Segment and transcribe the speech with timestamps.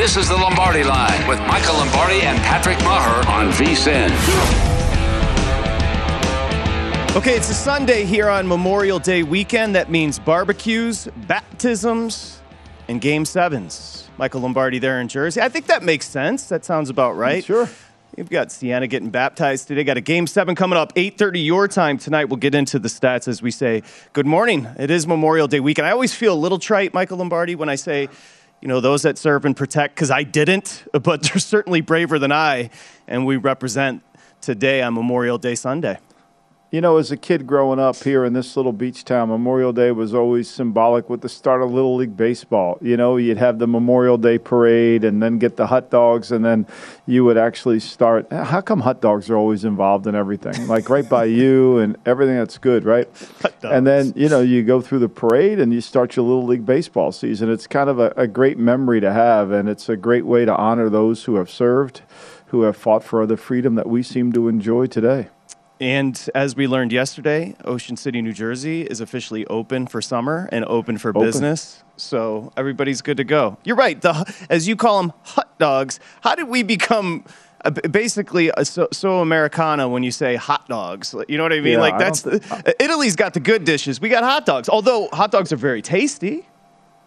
[0.00, 4.08] This is the Lombardi Line with Michael Lombardi and Patrick Maher on VSIN.
[7.14, 9.74] Okay, it's a Sunday here on Memorial Day weekend.
[9.74, 12.40] That means barbecues, baptisms,
[12.88, 14.08] and game sevens.
[14.16, 15.42] Michael Lombardi there in Jersey.
[15.42, 16.48] I think that makes sense.
[16.48, 17.44] That sounds about mm, right.
[17.44, 17.68] Sure.
[18.16, 19.84] You've got Sienna getting baptized today.
[19.84, 22.30] Got a game seven coming up, 8.30 your time tonight.
[22.30, 23.82] We'll get into the stats as we say
[24.14, 24.66] good morning.
[24.78, 25.86] It is Memorial Day weekend.
[25.86, 28.08] I always feel a little trite, Michael Lombardi, when I say
[28.60, 32.32] you know, those that serve and protect, because I didn't, but they're certainly braver than
[32.32, 32.70] I,
[33.06, 34.02] and we represent
[34.40, 35.98] today on Memorial Day Sunday.
[36.72, 39.90] You know, as a kid growing up here in this little beach town, Memorial Day
[39.90, 42.78] was always symbolic with the start of Little League Baseball.
[42.80, 46.44] You know, you'd have the Memorial Day parade and then get the hot dogs, and
[46.44, 46.68] then
[47.06, 48.32] you would actually start.
[48.32, 50.68] How come hot dogs are always involved in everything?
[50.68, 53.08] Like right by you and everything that's good, right?
[53.64, 56.64] And then, you know, you go through the parade and you start your Little League
[56.64, 57.50] Baseball season.
[57.50, 60.54] It's kind of a, a great memory to have, and it's a great way to
[60.54, 62.02] honor those who have served,
[62.46, 65.30] who have fought for the freedom that we seem to enjoy today.
[65.80, 70.64] And as we learned yesterday, Ocean City, New Jersey is officially open for summer and
[70.66, 71.22] open for Open.
[71.22, 71.82] business.
[71.96, 73.56] So everybody's good to go.
[73.64, 74.00] You're right.
[74.00, 75.98] The, as you call them, hot dogs.
[76.20, 77.24] How did we become
[77.64, 81.14] uh, basically a so, so Americana when you say hot dogs?
[81.28, 81.74] You know what I mean?
[81.74, 84.00] Yeah, like I that's the, Italy's got the good dishes.
[84.02, 84.68] We got hot dogs.
[84.68, 86.46] Although hot dogs are very tasty.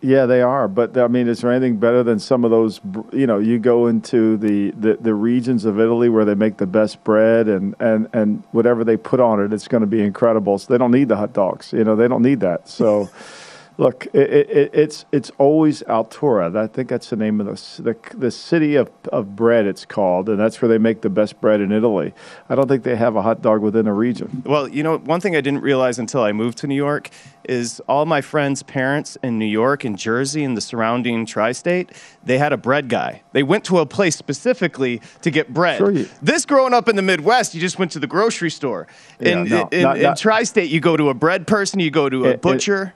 [0.03, 0.67] Yeah, they are.
[0.67, 2.81] But I mean, is there anything better than some of those?
[3.13, 6.67] You know, you go into the, the, the regions of Italy where they make the
[6.67, 10.59] best bread and, and, and whatever they put on it, it's going to be incredible.
[10.59, 11.71] So they don't need the hot dogs.
[11.71, 12.67] You know, they don't need that.
[12.67, 13.09] So,
[13.77, 16.55] look, it, it, it's it's always Altura.
[16.55, 19.65] I think that's the name of the the, the city of, of bread.
[19.65, 22.13] It's called, and that's where they make the best bread in Italy.
[22.49, 24.43] I don't think they have a hot dog within a region.
[24.45, 27.09] Well, you know, one thing I didn't realize until I moved to New York
[27.45, 31.91] is all my friends' parents in New York and Jersey and the surrounding tri-state,
[32.23, 33.21] they had a bread guy.
[33.33, 35.77] They went to a place specifically to get bread.
[35.77, 38.87] Sure you- This growing up in the Midwest, you just went to the grocery store.
[39.19, 41.91] in, Yeah, no, in, not- in not- tri-state, you go to a bread person, you
[41.91, 42.93] go to a It- it- butcher.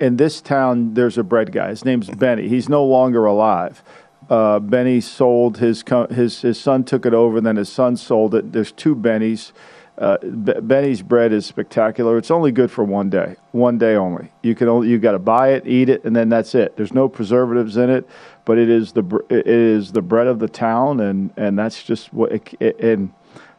[0.00, 1.68] In this town, there's a bread guy.
[1.68, 2.48] His name's Benny.
[2.48, 3.82] He's no longer alive.
[4.28, 8.34] Uh, Benny sold his co- his his son took it over, then his son sold
[8.34, 8.52] it.
[8.52, 9.52] There's two Bennies.
[9.96, 12.18] Uh, B- Benny's bread is spectacular.
[12.18, 14.32] It's only good for one day, one day only.
[14.42, 16.76] You can only you got to buy it, eat it, and then that's it.
[16.76, 18.08] There's no preservatives in it,
[18.44, 21.82] but it is the br- it is the bread of the town, and and that's
[21.82, 23.12] just what it, it, and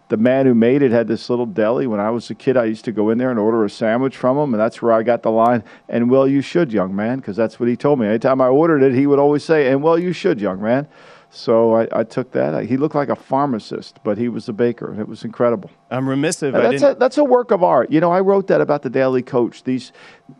[0.09, 1.87] the man who made it had this little deli.
[1.87, 4.15] When I was a kid, I used to go in there and order a sandwich
[4.15, 5.63] from him, and that's where I got the line.
[5.89, 8.07] And well, you should, young man, because that's what he told me.
[8.07, 10.87] Anytime I ordered it, he would always say, "And well, you should, young man."
[11.35, 12.65] So I, I took that.
[12.65, 15.69] He looked like a pharmacist, but he was a baker, it was incredible.
[15.91, 16.53] I'm remissive.
[16.53, 17.91] That's a, that's a work of art.
[17.91, 19.63] You know, I wrote that about the Daily Coach.
[19.63, 19.91] These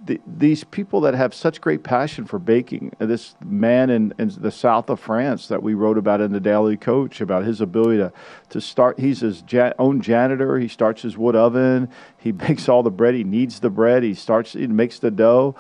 [0.06, 2.96] the, these people that have such great passion for baking.
[3.00, 6.40] Uh, this man in, in the south of France that we wrote about in the
[6.40, 8.14] Daily Coach about his ability to,
[8.50, 9.00] to start.
[9.00, 10.58] He's his ja- own janitor.
[10.60, 11.90] He starts his wood oven.
[12.18, 13.16] He bakes all the bread.
[13.16, 14.02] He kneads the bread.
[14.02, 14.54] He starts.
[14.54, 15.56] He makes the dough.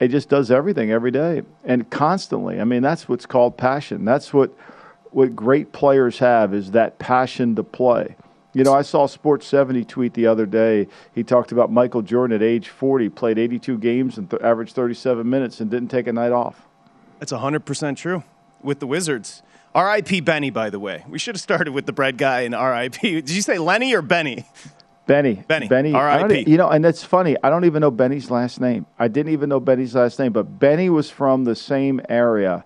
[0.00, 2.60] It just does everything every day and constantly.
[2.60, 4.04] I mean, that's what's called passion.
[4.04, 4.52] That's what
[5.10, 8.14] what great players have is that passion to play.
[8.52, 10.88] You know, I saw Sports 70 tweet the other day.
[11.14, 15.28] He talked about Michael Jordan at age 40, played 82 games and th- averaged 37
[15.28, 16.66] minutes and didn't take a night off.
[17.18, 18.22] That's 100% true
[18.62, 19.42] with the Wizards.
[19.74, 20.20] R.I.P.
[20.22, 21.04] Benny, by the way.
[21.08, 23.14] We should have started with the bread guy and R.I.P.
[23.20, 24.46] Did you say Lenny or Benny?
[25.08, 25.42] Benny.
[25.48, 25.68] Benny.
[25.68, 25.94] Benny.
[25.94, 26.48] R.I.P.
[26.48, 27.36] You know, and that's funny.
[27.42, 28.86] I don't even know Benny's last name.
[28.98, 32.64] I didn't even know Benny's last name, but Benny was from the same area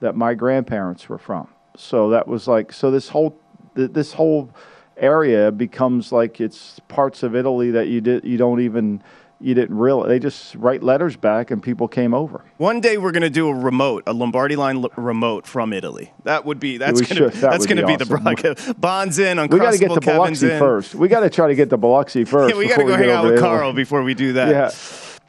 [0.00, 1.48] that my grandparents were from.
[1.76, 3.38] So that was like so this whole
[3.74, 4.50] this whole
[4.96, 9.02] area becomes like it's parts of Italy that you did you don't even
[9.42, 12.44] you didn't realize they just write letters back and people came over.
[12.58, 16.12] One day we're going to do a remote, a Lombardi line l- remote from Italy.
[16.24, 18.80] That would be that's going to That that's going to be be, the broadcast.
[18.80, 20.58] Bonds in, on We got to get the Biloxi in.
[20.58, 20.94] first.
[20.94, 22.54] We got to try to get the Biloxi first.
[22.54, 23.48] Yeah, we got to go hang out with Italy.
[23.48, 24.48] Carl before we do that.
[24.48, 24.70] Yeah.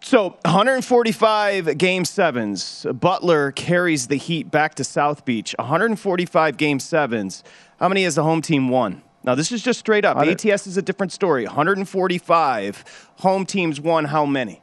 [0.02, 2.86] So 145 game sevens.
[2.94, 5.56] Butler carries the Heat back to South Beach.
[5.58, 7.44] 145 game sevens.
[7.80, 9.02] How many has the home team won?
[9.24, 10.18] Now this is just straight up.
[10.18, 11.46] ATS is a different story.
[11.46, 14.06] 145 home teams won.
[14.06, 14.62] How many?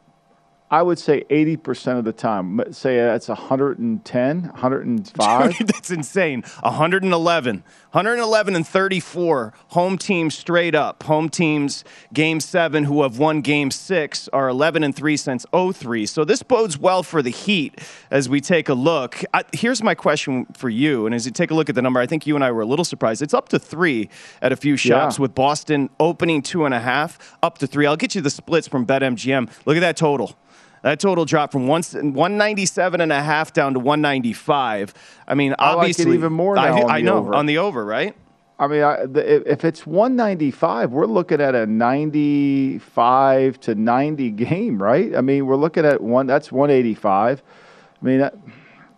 [0.72, 2.60] I would say 80% of the time.
[2.72, 5.58] Say that's 110, 105.
[5.66, 6.42] That's insane.
[6.60, 7.64] 111.
[7.92, 11.02] 111 and 34 home teams straight up.
[11.04, 11.82] Home teams
[12.12, 16.06] game 7 who have won game 6 are 11 and 3 since 03.
[16.06, 19.22] So this bodes well for the Heat as we take a look.
[19.34, 21.98] I, here's my question for you and as you take a look at the number,
[21.98, 23.22] I think you and I were a little surprised.
[23.22, 24.08] It's up to 3
[24.40, 25.22] at a few shops Yeah.
[25.22, 27.86] with Boston opening two and a half up to 3.
[27.86, 29.50] I'll get you the splits from BetMGM.
[29.66, 30.36] Look at that total.
[30.82, 34.94] That total dropped from one, 197 and a half down to 195.
[35.28, 37.34] I mean, I like obviously, even more I, I know over.
[37.34, 38.16] on the over, right?
[38.58, 44.30] I mean, I, the, if- if it's 195, we're looking at a 95 to 90
[44.32, 45.14] game, right?
[45.14, 46.26] I mean, we're looking at one.
[46.26, 47.42] That's 185.
[47.42, 48.34] I mean, that,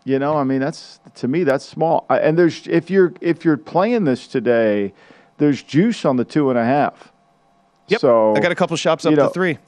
[0.05, 2.07] you know, I mean, that's to me that's small.
[2.09, 4.93] And there's if you're if you're playing this today,
[5.39, 7.13] there's juice on the two and a half.
[7.89, 8.01] Yep.
[8.01, 9.59] So I got a couple shops up you know, to three.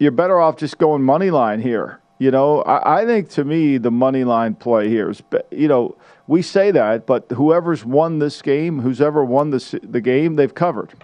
[0.00, 2.00] You're better off just going money line here.
[2.18, 5.94] You know, I, I think to me the money line play here is, you know,
[6.26, 10.54] we say that, but whoever's won this game, who's ever won this the game, they've
[10.54, 10.94] covered.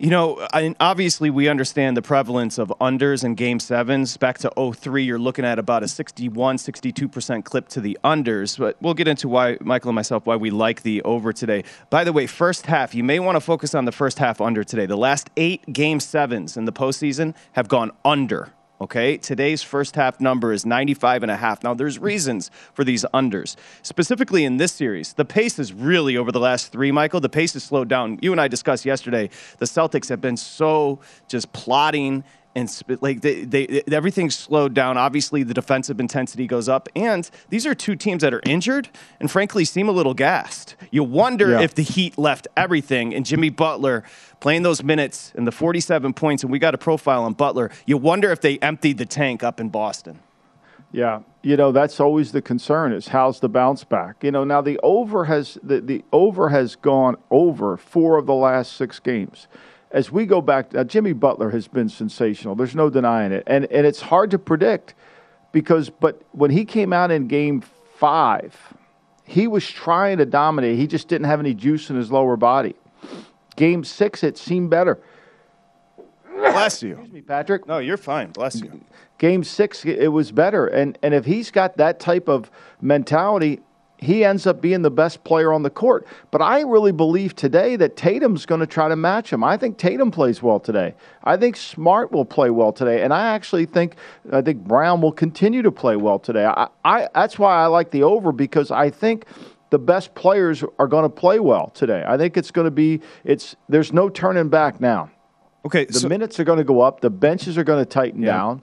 [0.00, 4.16] You know, I, obviously we understand the prevalence of unders in game sevens.
[4.16, 8.58] Back to 03, you're looking at about a 61, 62% clip to the unders.
[8.58, 11.64] But we'll get into why, Michael and myself, why we like the over today.
[11.90, 14.64] By the way, first half, you may want to focus on the first half under
[14.64, 14.86] today.
[14.86, 18.54] The last eight game sevens in the postseason have gone under.
[18.82, 21.62] Okay, today's first half number is 95 and a half.
[21.62, 23.56] Now, there's reasons for these unders.
[23.82, 27.20] Specifically in this series, the pace is really over the last three, Michael.
[27.20, 28.18] The pace has slowed down.
[28.22, 29.28] You and I discussed yesterday,
[29.58, 30.98] the Celtics have been so
[31.28, 32.24] just plotting
[32.54, 34.96] and like they, they, everything's slowed down.
[34.96, 38.88] Obviously, the defensive intensity goes up, and these are two teams that are injured
[39.20, 40.74] and frankly seem a little gassed.
[40.90, 41.60] You wonder Yeah.
[41.60, 44.02] if the Heat left everything, and Jimmy Butler
[44.40, 47.70] playing those minutes and the 47 points, and we got a profile on Butler.
[47.86, 50.18] You wonder if they emptied the tank up in Boston.
[50.92, 54.24] Yeah, you know that's always the concern is how's the bounce back.
[54.24, 58.34] You know now the over has the, the over has gone over four of the
[58.34, 59.46] last six games.
[59.92, 62.54] As we go back, uh, Jimmy Butler has been sensational.
[62.54, 64.94] There's no denying it, and and it's hard to predict
[65.52, 67.62] because but when he came out in Game
[67.96, 68.56] Five,
[69.24, 70.78] he was trying to dominate.
[70.78, 72.74] He just didn't have any juice in his lower body.
[73.56, 74.98] Game Six, it seemed better.
[76.36, 76.92] Bless you.
[76.92, 77.66] Excuse me, Patrick.
[77.66, 78.30] No, you're fine.
[78.30, 78.80] Bless you.
[79.18, 83.60] game six it was better and and if he's got that type of mentality
[84.00, 87.76] he ends up being the best player on the court but i really believe today
[87.76, 91.36] that tatum's going to try to match him i think tatum plays well today i
[91.36, 93.96] think smart will play well today and i actually think
[94.32, 97.90] i think brown will continue to play well today i, I that's why i like
[97.90, 99.26] the over because i think
[99.70, 103.00] the best players are going to play well today i think it's going to be
[103.24, 105.10] it's there's no turning back now
[105.64, 107.00] Okay, the so minutes are going to go up.
[107.00, 108.32] The benches are going to tighten Yeah.
[108.32, 108.62] down.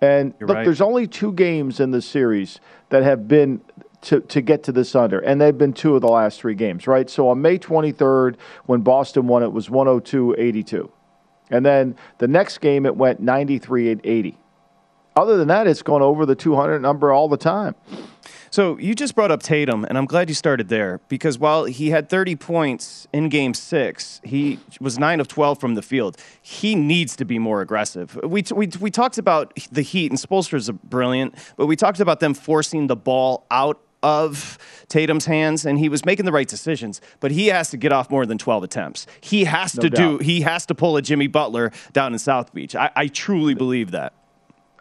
[0.00, 0.64] And You're look, right.
[0.64, 3.60] there's only two games in the series that have been
[4.02, 6.86] to, to get to this under, and they've been two of the last three games,
[6.86, 7.08] right?
[7.08, 8.36] So on May 23rd,
[8.66, 10.92] when Boston won, it was 102 82.
[11.50, 14.38] And then the next game, it went 93 80.
[15.16, 17.74] Other than that, it's gone over the 200 number all the time.
[18.50, 21.90] So you just brought up Tatum, and I'm glad you started there because while he
[21.90, 26.16] had 30 points in Game Six, he was nine of 12 from the field.
[26.40, 28.18] He needs to be more aggressive.
[28.22, 32.34] We we we talked about the Heat, and Spoelstra's brilliant, but we talked about them
[32.34, 34.56] forcing the ball out of
[34.88, 37.00] Tatum's hands, and he was making the right decisions.
[37.18, 39.06] But he has to get off more than 12 attempts.
[39.20, 40.18] He has no to doubt.
[40.20, 40.24] do.
[40.24, 42.76] He has to pull a Jimmy Butler down in South Beach.
[42.76, 44.12] I, I truly believe that.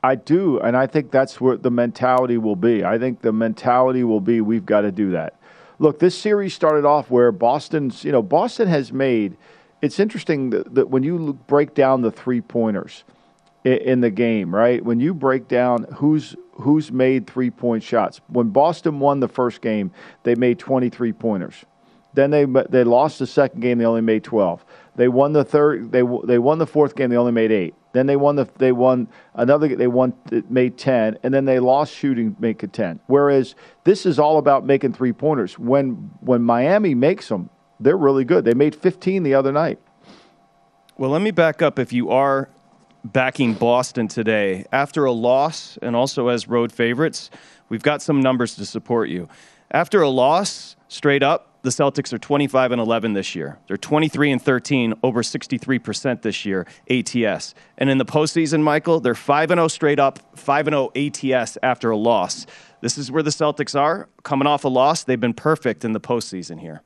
[0.03, 2.86] I do, and I think that's where the mentality will be.
[2.86, 5.34] I think the mentality will be we've got to do that.
[5.79, 9.36] Look, this series started off where Boston's, you know, Boston has made.
[9.82, 13.03] It's interesting that, that when you break down the three pointers
[13.63, 14.86] in, in the game, right?
[14.86, 18.21] When you break down who's who's made three point shots.
[18.27, 19.91] When Boston won the first game,
[20.24, 21.65] they made 23 pointers.
[22.13, 23.77] Then they they lost the second game.
[23.77, 24.63] They only made 12.
[24.95, 25.91] They won the third.
[25.91, 27.09] They they won the fourth game.
[27.09, 27.75] They only made eight.
[27.91, 30.13] Then they won the they won another they won
[30.50, 33.01] made 10 and then they lost shooting make a 10.
[33.07, 35.59] Whereas this is all about making three pointers.
[35.59, 37.50] When when Miami makes them,
[37.81, 38.45] they're really good.
[38.45, 39.79] They made 15 the other night.
[40.97, 42.50] Well, let me back up if you are
[43.05, 47.29] backing Boston today after a loss and also as road favorites,
[47.69, 49.29] we've got some numbers to support you.
[49.71, 53.57] After a loss, straight up, the Celtics are 25 and 11 this year.
[53.67, 57.55] They're 23 and 13, over 63% this year ATS.
[57.77, 61.57] And in the postseason, Michael, they're 5 and 0 straight up, 5 and 0 ATS
[61.63, 62.45] after a loss.
[62.81, 65.03] This is where the Celtics are coming off a loss.
[65.03, 66.83] They've been perfect in the postseason here.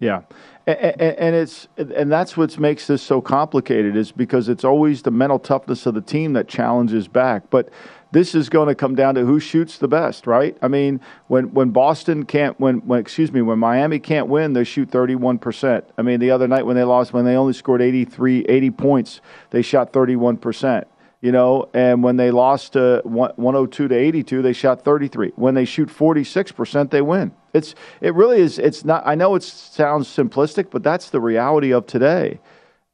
[0.00, 0.22] Yeah,
[0.66, 5.38] and, it's and that's what makes this so complicated is because it's always the mental
[5.38, 7.50] toughness of the team that challenges back.
[7.50, 7.68] But
[8.10, 10.56] this is going to come down to who shoots the best, right?
[10.62, 14.64] I mean, when when Boston can't, when, when excuse me, when Miami can't win, they
[14.64, 15.84] shoot 31 percent.
[15.98, 19.20] I mean, the other night when they lost, when they only scored 83, 80 points,
[19.50, 20.86] they shot 31 percent
[21.22, 25.32] you know, and when they lost to 102 to 82, they shot 33.
[25.36, 27.32] When they shoot 46%, they win.
[27.52, 28.58] It's it really is.
[28.58, 29.02] It's not.
[29.06, 32.40] I know it sounds simplistic, but that's the reality of today.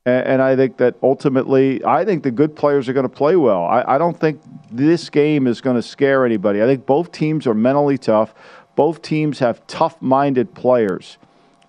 [0.07, 3.37] And, and I think that ultimately, I think the good players are going to play
[3.37, 3.65] well.
[3.65, 6.63] I, I don't think this game is going to scare anybody.
[6.63, 8.35] I think both teams are mentally tough.
[8.77, 11.19] Both teams have tough-minded players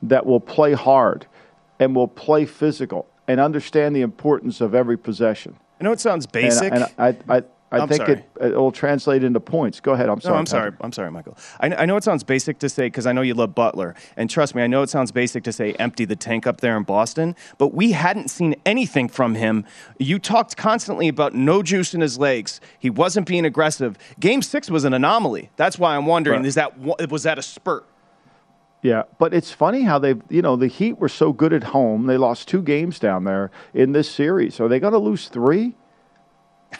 [0.02, 1.26] that will play hard
[1.80, 5.58] and will play physical and understand the importance of every possession.
[5.80, 6.72] I know it sounds basic.
[6.72, 8.14] And, and I, I, I I'm think sorry.
[8.14, 9.82] it, it will translate into points.
[9.82, 10.08] Go ahead.
[10.08, 10.34] I'm sorry.
[10.34, 10.72] No, I'm sorry.
[10.80, 11.38] I'm sorry, Michael.
[11.60, 14.30] I, I know it sounds basic to say because I know you love Butler, and
[14.30, 16.84] trust me, I know it sounds basic to say empty the tank up there in
[16.84, 19.66] Boston, but we hadn't seen anything from him.
[20.00, 22.62] You talked constantly about no juice in his legs.
[22.80, 23.98] He wasn't being aggressive.
[24.18, 25.50] Game six was an anomaly.
[25.58, 26.48] That's why I'm wondering: right.
[26.48, 27.86] is that was that a spurt?
[28.82, 32.06] Yeah, but it's funny how they, you know, the Heat were so good at home.
[32.06, 34.60] They lost two games down there in this series.
[34.62, 35.76] Are they going to lose three?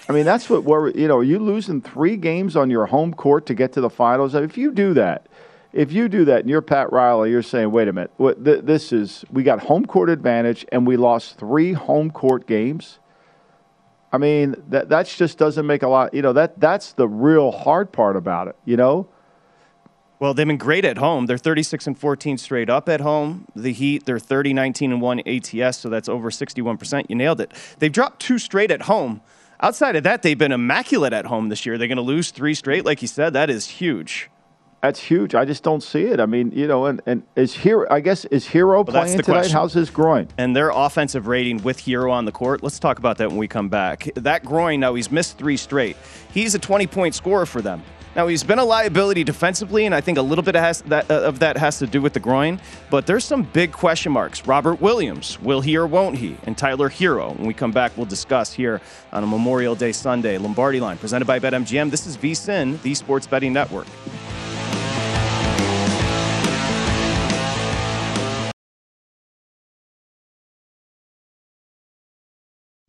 [0.10, 3.54] I mean, that's what you know, you losing three games on your home court to
[3.54, 4.36] get to the finals.
[4.36, 5.28] If you do that,
[5.74, 8.64] if you do that and you're Pat Riley, you're saying, wait a minute, what, th-
[8.64, 13.00] this is, we got home court advantage and we lost three home court games.
[14.12, 17.52] I mean, that that just doesn't make a lot, you know, that that's the real
[17.52, 19.10] hard part about it, you know?
[20.20, 21.28] Well, they've been great at home.
[21.28, 23.46] They're 36 and 14 straight up at home.
[23.56, 27.06] The Heat, they're 30, 19 and 1 ATS, so that's over 61%.
[27.08, 27.54] You nailed it.
[27.78, 29.22] They've dropped two straight at home.
[29.60, 31.78] Outside of that, they've been immaculate at home this year.
[31.78, 33.34] They're going to lose three straight, like you said.
[33.34, 34.30] That is huge.
[34.84, 35.34] That's huge.
[35.34, 36.20] I just don't see it.
[36.20, 37.88] I mean, you know, and, and is Herro?
[37.90, 39.26] I guess is Herro well, playing tonight?
[39.26, 39.54] Question.
[39.54, 40.28] How's his groin?
[40.38, 42.62] And their offensive rating with Herro on the court.
[42.62, 44.08] Let's talk about that when we come back.
[44.14, 44.80] That groin.
[44.80, 45.98] Now he's missed three straight.
[46.32, 47.82] He's a 20 point scorer for them.
[48.18, 51.22] Now he's been a liability defensively, and I think a little bit of, that, uh,
[51.22, 52.60] of that has to do with the groin.
[52.90, 54.48] But there's some big question marks.
[54.48, 56.36] Robert Williams, will he or won't he?
[56.46, 57.38] And Tyler Herro.
[57.38, 58.82] When we come back, we'll discuss here
[59.14, 60.40] on a Memorial Day Sunday.
[60.40, 61.92] Lombardi Line presented by BetMGM.
[61.92, 63.86] This is VSIN, the Sports Betting Network.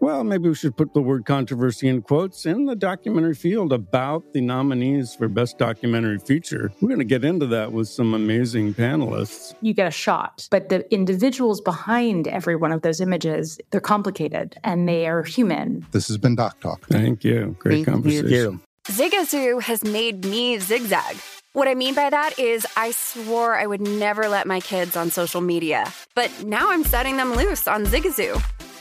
[0.00, 4.32] Well, maybe we should put the word controversy in quotes in the documentary field about
[4.32, 6.72] the nominees for Best Documentary Feature.
[6.80, 9.54] We're going to get into that with some amazing panelists.
[9.60, 14.56] You get a shot, but the individuals behind every one of those images, they're complicated
[14.62, 15.84] and they are human.
[15.90, 16.86] This has been Doc Talk.
[16.86, 17.56] Thank you.
[17.58, 18.28] Great Thank conversation.
[18.28, 18.60] you.
[18.84, 21.16] Zigazoo has made me zigzag.
[21.54, 25.10] What I mean by that is, I swore I would never let my kids on
[25.10, 28.40] social media, but now I'm setting them loose on Zigazoo.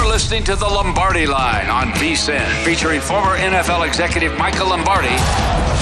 [0.00, 5.10] You're listening to the Lombardi Line on VSIN, featuring former NFL executive Michael Lombardi.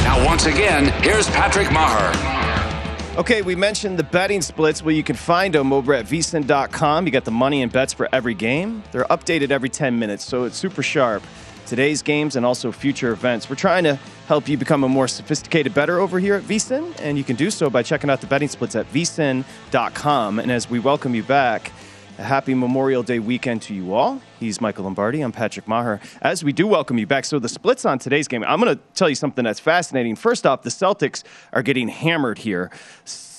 [0.03, 3.17] Now, once again, here's Patrick Maher.
[3.17, 4.83] Okay, we mentioned the betting splits.
[4.83, 7.07] Well, you can find them over at vsin.com.
[7.07, 8.83] You got the money and bets for every game.
[8.91, 11.23] They're updated every 10 minutes, so it's super sharp.
[11.67, 13.49] Today's games and also future events.
[13.49, 17.17] We're trying to help you become a more sophisticated bettor over here at vsin, and
[17.17, 20.41] you can do so by checking out the betting splits at vsin.com.
[20.41, 21.71] And as we welcome you back,
[22.19, 24.21] a happy Memorial Day weekend to you all.
[24.41, 25.21] He's Michael Lombardi.
[25.21, 26.01] I'm Patrick Maher.
[26.21, 28.83] As we do welcome you back, so the splits on today's game, I'm going to
[28.95, 30.17] tell you something that's fascinating.
[30.17, 32.73] First off, the Celtics are getting hammered here.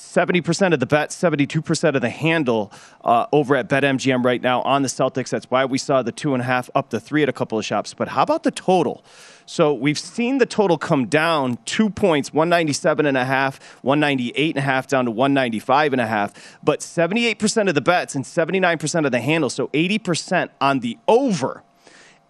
[0.09, 2.71] 70% of the bet, 72% of the handle
[3.03, 5.29] uh, over at BetMGM right now on the Celtics.
[5.29, 7.59] That's why we saw the two and a half up to three at a couple
[7.59, 7.93] of shops.
[7.93, 9.03] But how about the total?
[9.45, 14.57] So we've seen the total come down two points, 197 and a half, 198 and
[14.57, 16.57] a half down to 195 and a half.
[16.63, 21.63] But 78% of the bets and 79% of the handle, so 80% on the over.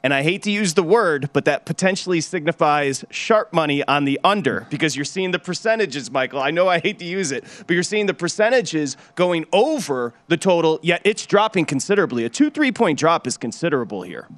[0.02, 4.18] And I hate to use the word, but that potentially signifies sharp money on the
[4.24, 6.40] under because you're seeing the percentages, Michael.
[6.40, 10.38] I know I hate to use it, but you're seeing the percentages going over the
[10.38, 12.24] total, yet it's dropping considerably.
[12.24, 14.30] A two, three point drop is considerable here.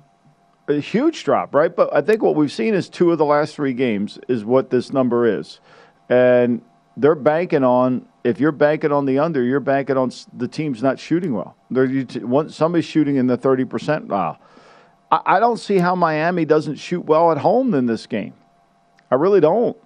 [0.67, 1.76] A huge drop, right?
[1.76, 4.71] But I think what we've seen is two of the last three games is what
[4.71, 5.60] this number is.
[6.10, 6.62] And
[6.97, 11.00] they're banking on, if you're banking on the under, you're banking on the team's not
[11.00, 11.56] shooting well.
[11.69, 12.06] They're,
[12.50, 14.39] somebody's shooting in the 30% wow.
[15.12, 18.34] I don't see how Miami doesn't shoot well at home in this game.
[19.12, 19.78] I really don't.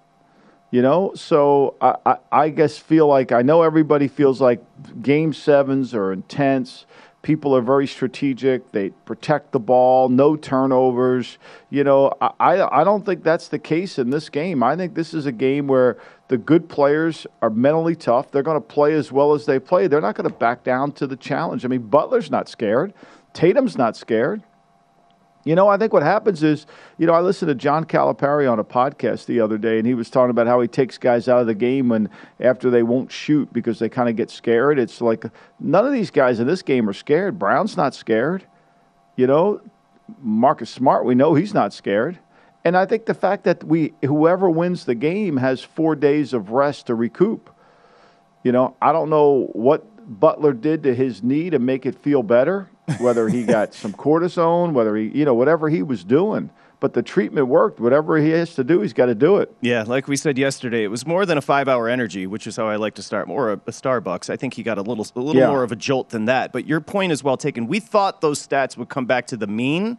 [0.70, 4.60] You know, so I, I, I, guess feel like I know everybody feels like
[5.00, 6.86] game sevens are intense.
[7.22, 8.72] People are very strategic.
[8.72, 11.38] They protect the ball, no turnovers.
[11.70, 14.62] You know, I, I don't think that's the case in this game.
[14.62, 18.32] I think this is a game where the good players are mentally tough.
[18.32, 19.86] They're going to play as well as they play.
[19.86, 21.64] They're not going to back down to the challenge.
[21.64, 22.92] I mean, Butler's not scared.
[23.32, 24.42] Tatum's not scared.
[25.46, 26.66] You know, I think what happens is,
[26.98, 29.94] you know, I listened to John Calipari on a podcast the other day, and he
[29.94, 33.12] was talking about how he takes guys out of the game when after they won't
[33.12, 34.76] shoot because they kind of get scared.
[34.76, 35.24] It's like
[35.60, 37.38] none of these guys in this game are scared.
[37.38, 38.44] Brown's not scared.
[39.14, 39.60] You know,
[40.20, 42.18] Marcus Smart, we know he's not scared.
[42.64, 46.50] And I think the fact that we whoever wins the game has four days of
[46.50, 47.50] rest to recoup.
[48.42, 52.24] You know, I don't know what Butler did to his knee to make it feel
[52.24, 56.50] better, whether he got some cortisone, whether he, you know, whatever he was doing.
[56.78, 57.80] But the treatment worked.
[57.80, 59.50] Whatever he has to do, he's got to do it.
[59.62, 62.68] Yeah, like we said yesterday, it was more than a five-hour energy, which is how
[62.68, 63.28] I like to start.
[63.28, 64.28] More a, a Starbucks.
[64.28, 65.48] I think he got a little, a little Yeah.
[65.48, 66.52] more of a jolt than that.
[66.52, 67.66] But your point is well taken.
[67.66, 69.98] We thought those stats would come back to the mean.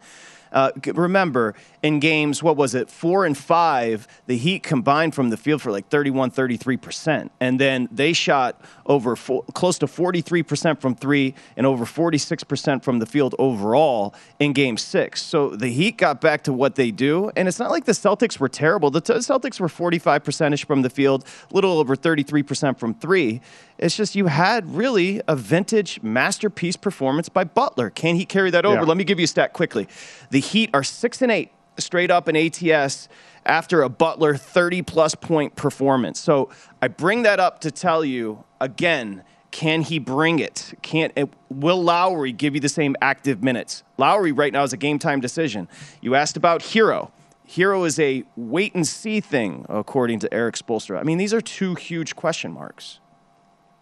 [0.52, 5.36] Uh, remember, in games, what was it, four and five, the Heat combined from the
[5.36, 7.30] field for like 31, 33%.
[7.40, 12.98] And then they shot over fo- close to 43% from three and over 46% from
[12.98, 15.22] the field overall in game six.
[15.22, 17.30] So the Heat got back to what they do.
[17.36, 18.90] And it's not like the Celtics were terrible.
[18.90, 23.40] The Celtics were 45% from the field, a little over 33% from three.
[23.78, 27.90] It's just you had really a vintage masterpiece performance by Butler.
[27.90, 28.80] Can he carry that over?
[28.80, 28.86] Yeah.
[28.86, 29.86] Let me give you a stat quickly.
[30.30, 33.08] The Heat are six and eight straight up in ATS
[33.46, 36.20] after a Butler 30 plus point performance.
[36.20, 36.50] So
[36.82, 39.24] I bring that up to tell you again.
[39.50, 40.74] Can he bring it?
[40.82, 43.82] Can't it, will Lowry give you the same active minutes?
[43.96, 45.68] Lowry right now is a game time decision.
[46.02, 47.10] You asked about Herro.
[47.48, 51.00] Herro is a wait and see thing, according to Erik Spoelstra.
[51.00, 53.00] I mean, these are two huge question marks.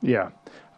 [0.00, 0.30] Yeah.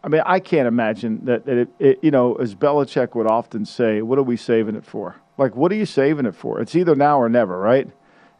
[0.03, 3.65] I mean, I can't imagine that, that it, it, you know, as Belichick would often
[3.65, 5.17] say, what are we saving it for?
[5.39, 6.59] Like, what are you saving it for?
[6.59, 7.87] It's either now or never, right?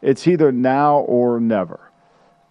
[0.02, 1.80] It's either now or never.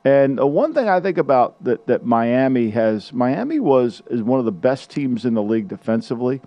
[0.03, 4.39] And the one thing I think about that, that Miami has, Miami was is one
[4.39, 6.41] of the best teams in the league defensively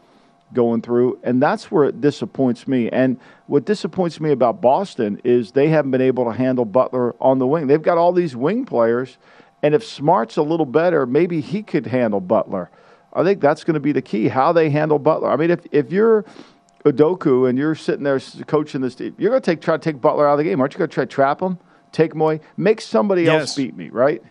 [0.53, 2.91] going through, and that's where it disappoints me.
[2.91, 7.38] And what disappoints me about Boston is they haven't been able to handle Butler on
[7.38, 7.69] the wing.
[7.69, 9.17] They've got all these wing players,
[9.62, 12.69] and if Smart's a little better, maybe he could handle Butler.
[13.12, 15.31] I think that's going to be the key how they handle Butler.
[15.31, 16.25] I mean, if if you're
[16.85, 20.01] Udoka and you're sitting there coaching this team, you're going to take try to take
[20.01, 20.79] Butler out of the game, aren't you?
[20.79, 21.59] Going to try to trap him,
[21.92, 23.40] take away, make somebody Yes.
[23.40, 24.23] else beat me, right?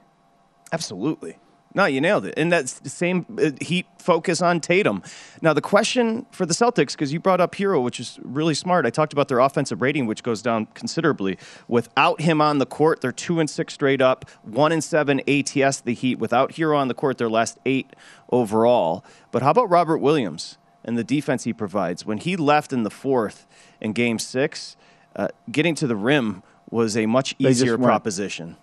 [0.71, 1.37] Absolutely.
[1.73, 2.33] No, you nailed it.
[2.35, 5.01] And that's the same uh, Heat focus on Tatum.
[5.41, 8.85] Now, the question for the Celtics, because you brought up Herro, which is really smart.
[8.85, 11.37] I talked about their offensive rating, which goes down considerably.
[11.69, 15.79] Without him on the court, they're two and six straight up, one and seven ATS,
[15.79, 16.19] the Heat.
[16.19, 17.95] Without Herro on the court, their last eight
[18.33, 19.05] overall.
[19.31, 22.05] But how about Robert Williams and the defense he provides?
[22.05, 23.47] When he left in the fourth
[23.79, 24.75] in game six,
[25.15, 28.57] uh, getting to the rim was a much easier proposition.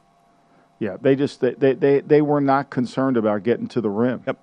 [0.78, 4.22] Yeah, they just they, they, they, they were not concerned about getting to the rim.
[4.26, 4.38] Yep.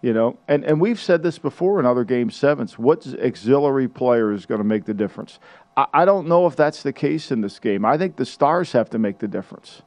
[0.00, 2.76] You know, and, and we've said this before in other game sevens.
[2.76, 5.38] What auxiliary player is going to make the difference?
[5.76, 7.84] I, I don't know if that's the case in this game.
[7.84, 9.82] I think the stars have to make the difference.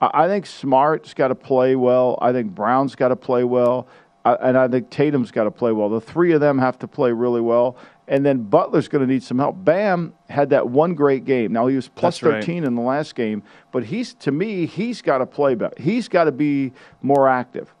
[0.00, 2.18] I, I think Smart's got to play well.
[2.22, 3.86] I think Brown's got to play well.
[4.24, 5.88] I, and I think Tatum's got to play well.
[5.88, 7.76] The three of them have to play really well.
[8.06, 9.56] And then Butler's going to need some help.
[9.64, 11.52] Bam had that one great game.
[11.52, 12.40] Now he was plus That's right.
[12.40, 15.74] 13 in the last game, but he's to me he's got to play better.
[15.78, 17.72] He's got to be more active.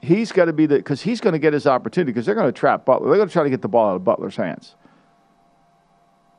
[0.00, 2.48] He's got to be the because he's going to get his opportunity because they're going
[2.48, 3.08] to trap Butler.
[3.08, 4.76] They're going to try to get the ball out of Butler's hands.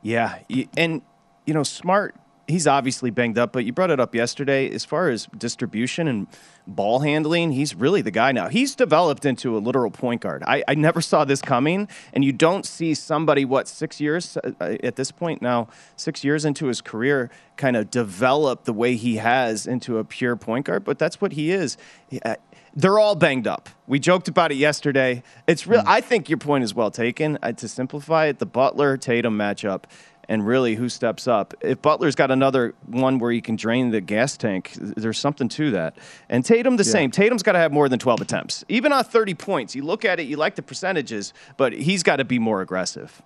[0.01, 0.37] Yeah,
[0.77, 1.01] and
[1.45, 2.15] you know, Smart.
[2.47, 4.69] He's obviously banged up, but you brought it up yesterday.
[4.69, 6.27] As far as distribution and
[6.67, 8.49] ball handling, he's really the guy now.
[8.49, 10.43] He's developed into a literal point guard.
[10.45, 14.77] I, I never saw this coming, and you don't see somebody what six years uh,
[14.83, 19.17] at this point now, six years into his career, kind of develop the way he
[19.17, 20.83] has into a pure point guard.
[20.83, 21.77] But that's what he is.
[22.23, 22.35] Uh,
[22.75, 23.69] they're all banged up.
[23.87, 25.23] We joked about it yesterday.
[25.47, 25.83] It's real.
[25.85, 27.39] I think your point is well taken.
[27.41, 29.83] Uh, to simplify it, the Butler Tatum matchup,
[30.27, 31.53] and really who steps up.
[31.61, 35.71] If Butler's got another one where he can drain the gas tank, there's something to
[35.71, 35.97] that.
[36.29, 36.91] And Tatum the Yeah.
[36.91, 37.11] same.
[37.11, 39.75] Tatum's got to have more than 12 attempts, even on 30 points.
[39.75, 43.21] You look at it, you like the percentages, but he's got to be more aggressive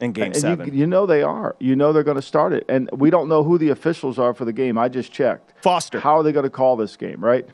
[0.00, 0.68] in Game and Seven.
[0.72, 1.56] You, you know they are.
[1.58, 4.34] You know they're going to start it, and we don't know who the officials are
[4.34, 4.76] for the game.
[4.78, 5.54] I just checked.
[5.62, 6.00] Foster.
[6.00, 7.24] How are they going to call this game?
[7.24, 7.46] Right?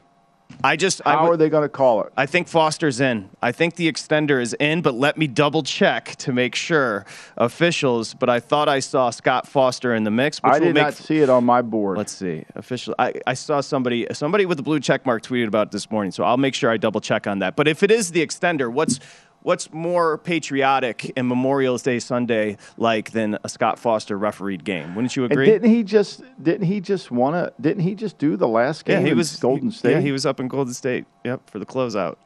[0.62, 2.12] I just I How would- are they going to call it?
[2.16, 3.30] I think Foster's in.
[3.40, 7.04] I think the extender is in, but let me double check to make sure
[7.36, 8.14] officials.
[8.14, 10.40] But I thought I saw Scott Foster in the mix.
[10.44, 11.98] I did not see it on my board.
[11.98, 12.44] Let's see.
[12.54, 12.94] Official.
[12.98, 16.12] I, I saw somebody somebody with a blue check mark tweeted about it this morning,
[16.12, 17.56] so I'll make sure I double check on that.
[17.56, 19.00] But if it is the extender, what's
[19.42, 24.94] what's more patriotic and Memorial Day Sunday like than a Scott Foster refereed game?
[24.94, 25.46] Wouldn't you And agree?
[25.46, 29.00] didn't he just didn't he just want to didn't he just do the last game?
[29.00, 29.92] Yeah, he in was Golden State.
[29.92, 31.04] Yeah, he was up in Golden State.
[31.24, 32.16] Yep, for the closeout.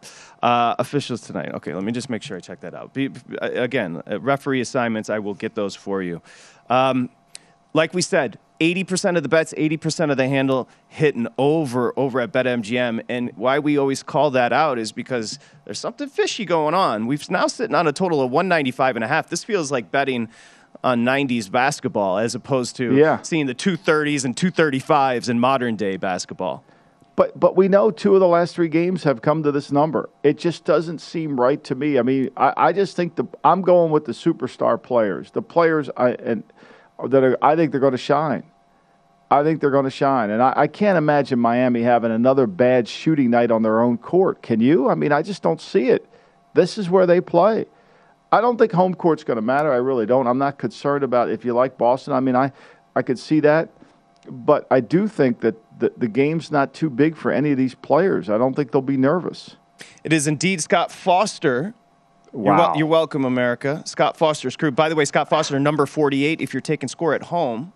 [0.42, 1.54] Uh, officials tonight.
[1.54, 2.92] Okay, let me just make sure I check that out.
[2.92, 3.08] Be,
[3.40, 5.08] again, uh, referee assignments.
[5.08, 6.20] I will get those for you.
[6.68, 7.08] Um,
[7.72, 12.32] like we said, 80% of the bets, 80% of the handle hitting over over at
[12.32, 13.02] BetMGM.
[13.08, 17.06] And why we always call that out is because there's something fishy going on.
[17.06, 19.28] We've now sitting on a total of 195 and a half.
[19.28, 20.28] This feels like betting
[20.82, 23.20] on 90s basketball as opposed to Yeah.
[23.22, 26.62] seeing the 230s and 235s in modern day basketball.
[27.16, 30.10] But but we know two of the last three games have come to this number.
[30.24, 31.96] It just doesn't seem right to me.
[31.98, 35.88] I mean, I, I just think the I'm going with the superstar players, the players
[35.96, 36.42] I and
[37.08, 38.44] that are, I think they're going to shine.
[39.30, 42.86] I think they're going to shine, and I, I can't imagine Miami having another bad
[42.86, 44.42] shooting night on their own court.
[44.42, 44.88] Can you?
[44.88, 46.06] I mean, I just don't see it.
[46.52, 47.66] This is where they play.
[48.30, 49.72] I don't think home court's going to matter.
[49.72, 50.26] I really don't.
[50.26, 52.12] I'm not concerned about if you like Boston.
[52.12, 52.52] I mean, I
[52.94, 53.70] I could see that,
[54.28, 57.74] but I do think that the, the game's not too big for any of these
[57.74, 58.30] players.
[58.30, 59.56] I don't think they'll be nervous.
[60.04, 61.74] It is indeed Scott Foster.
[62.34, 63.82] You're, wel- you're welcome, America.
[63.86, 64.72] Scott Foster's crew.
[64.72, 67.72] By the way, Scott Foster, number 48, if you're taking score at home.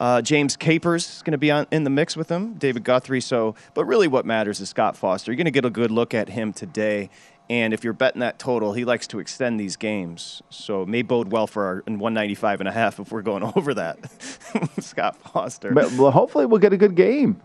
[0.00, 3.20] Uh, James Capers is going to be on, in the mix with him, David Guthrie.
[3.20, 5.30] So, but really, what matters is Scott Foster.
[5.30, 7.10] You're going to get a good look at him today.
[7.50, 10.42] And if you're betting that total, he likes to extend these games.
[10.48, 13.42] So it may bode well for our in 195 and a half if we're going
[13.56, 13.98] over that.
[14.80, 15.72] Scott Foster.
[15.72, 17.40] But well, hopefully, we'll get a good game.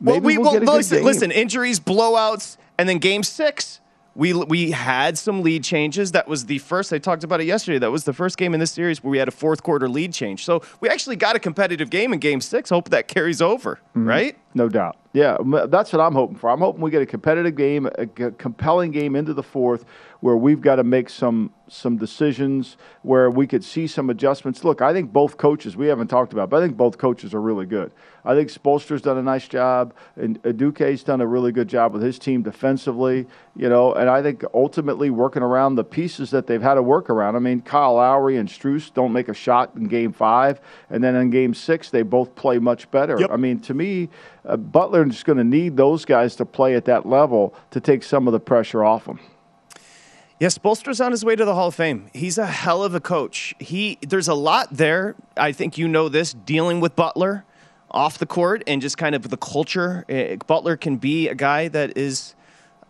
[0.00, 1.04] Maybe well, we we'll well, get a good listen, game.
[1.04, 3.80] listen, injuries, blowouts, and then game six.
[4.14, 6.12] We, we had some lead changes.
[6.12, 7.78] That was the first, I talked about it yesterday.
[7.78, 10.12] That was the first game in this series where we had a fourth quarter lead
[10.12, 10.44] change.
[10.44, 12.68] So we actually got a competitive game in game six.
[12.70, 14.06] Hope that carries over, Mhm.
[14.06, 14.36] right?
[14.54, 14.96] No doubt.
[15.14, 15.36] Yeah,
[15.68, 16.50] that's what I'm hoping for.
[16.50, 19.84] I'm hoping we get a competitive game, a compelling game into the fourth,
[20.22, 24.62] where we've got to make some some decisions, where we could see some adjustments.
[24.62, 27.40] Look, I think both coaches we haven't talked about, but I think both coaches are
[27.40, 27.90] really good.
[28.24, 32.02] I think Spoelstra's done a nice job, and Duque's done a really good job with
[32.02, 33.26] his team defensively.
[33.56, 37.10] You know, and I think ultimately working around the pieces that they've had to work
[37.10, 37.34] around.
[37.34, 41.16] I mean, Kyle Lowry and Strus don't make a shot in Game Five, and then
[41.16, 43.32] in Game Six they both play much better.
[43.32, 44.08] I mean, to me,
[44.44, 48.04] uh, Butler is going to need those guys to play at that level to take
[48.04, 49.18] some of the pressure off them.
[50.42, 52.10] Yes, Spoelstra's on his way to the Hall of Fame.
[52.12, 53.54] He's a hell of a coach.
[53.60, 55.14] He there's a lot there.
[55.36, 57.44] I think you know this dealing with Butler
[57.92, 60.04] off the court and just kind of the culture.
[60.08, 62.34] Eh, Butler can be a guy that is.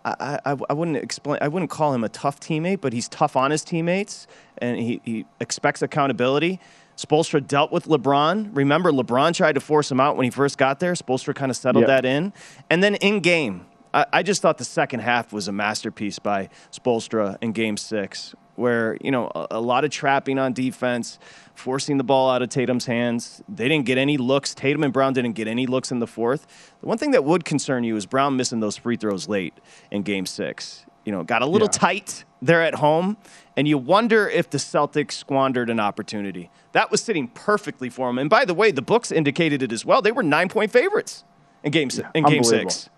[0.03, 1.41] I, I, I wouldn't explain.
[1.43, 5.03] I wouldn't call him a tough teammate, but he's tough on his teammates, and he,
[5.05, 6.59] he expects accountability.
[6.97, 8.49] Spoelstra dealt with LeBron.
[8.57, 10.95] Remember, LeBron tried to force him out when he first got there.
[10.95, 11.89] Spoelstra kind of settled Yep.
[11.89, 12.33] that in,
[12.71, 16.49] and then in game, I, I just thought the second half was a masterpiece by
[16.71, 21.19] Spoelstra in Game Six, where you know a, a lot of trapping on defense,
[21.55, 23.43] forcing the ball out of Tatum's hands.
[23.49, 24.55] They didn't get any looks.
[24.55, 26.47] Tatum and Brown didn't get any looks in the fourth.
[26.81, 29.55] The one thing that would concern you is Brown missing those free throws late
[29.91, 30.87] in Game Six.
[31.05, 31.73] You know, got a little Yeah.
[31.79, 33.17] tight there at home,
[33.57, 36.49] and you wonder if the Celtics squandered an opportunity.
[36.73, 38.19] That was sitting perfectly for them.
[38.19, 40.01] And by the way, the books indicated it as well.
[40.01, 41.25] They were nine point favorites
[41.65, 42.89] in Game si- in Game Six.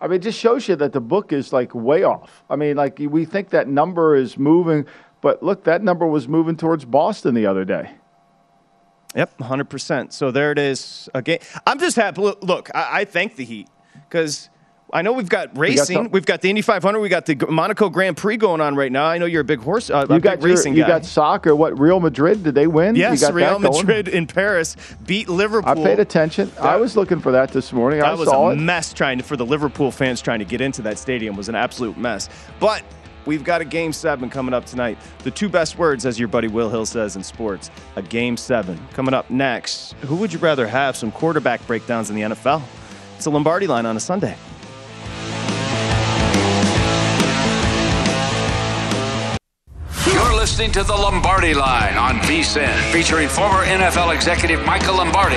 [0.00, 2.42] I mean, it just shows you that the book is like way off.
[2.48, 4.86] I mean, like we think that number is moving,
[5.20, 7.90] but look, that number was moving towards Boston the other day.
[9.14, 10.12] Yep, 100%.
[10.12, 11.08] So there it is.
[11.14, 12.22] Again, I'm just happy.
[12.22, 13.68] Look, I, I thank the Heat
[14.08, 14.48] because
[14.92, 15.96] I know we've got racing.
[15.96, 16.98] some- we've got the Indy 500.
[17.00, 19.04] We got the Monaco Grand Prix going on right now.
[19.04, 20.88] I know you're a big horse, uh, You big got your, racing you guy.
[20.88, 21.54] got soccer.
[21.54, 22.94] What Real Madrid did they win?
[22.96, 23.72] You yes, got Real that?
[23.72, 24.76] Madrid in Paris
[25.06, 25.70] beat Liverpool.
[25.70, 26.50] I paid attention.
[26.60, 28.02] I was looking for that this morning.
[28.02, 28.56] I was a it.
[28.56, 31.54] mess trying to, for the Liverpool fans trying to get into that stadium was an
[31.54, 32.28] absolute mess.
[32.58, 32.82] But
[33.26, 34.98] we've got a game seven coming up tonight.
[35.24, 38.78] The two best words, as your buddy Will Hill says in sports, a game seven
[38.92, 39.92] coming up next.
[40.02, 40.96] Who would you rather have?
[40.96, 42.62] Some quarterback breakdowns in the NFL.
[43.16, 44.34] It's a Lombardi line on a Sunday.
[50.50, 55.36] Listening to the Lombardi Line on VSIN, featuring former NFL executive Michael Lombardi.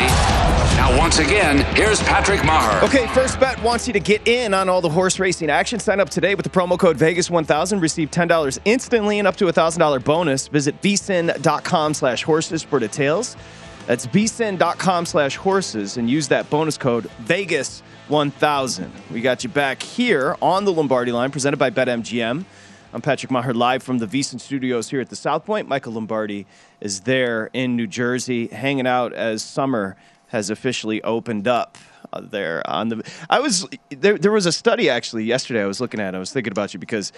[0.75, 2.83] Now, once again, here's Patrick Maher.
[2.83, 5.79] Okay, First Bet wants you to get in on all the horse racing action.
[5.79, 7.79] Sign up today with the promo code Vegas1000.
[7.79, 10.47] Receive $10 instantly and up to a $1,000 bonus.
[10.47, 13.37] Visit vsin.com slash horses for details.
[13.85, 18.89] That's vsin.com slash horses and use that bonus code Vegas1000.
[19.11, 22.45] We got you back here on the Lombardi line presented by BetMGM.
[22.93, 25.67] I'm Patrick Maher live from the VSiN studios here at the South Point.
[25.67, 26.45] Michael Lombardi
[26.79, 31.79] is there in New Jersey hanging out as summer has officially opened up
[32.13, 35.81] uh, there on the I was there there was a study actually yesterday I was
[35.81, 37.11] looking at I was thinking about you because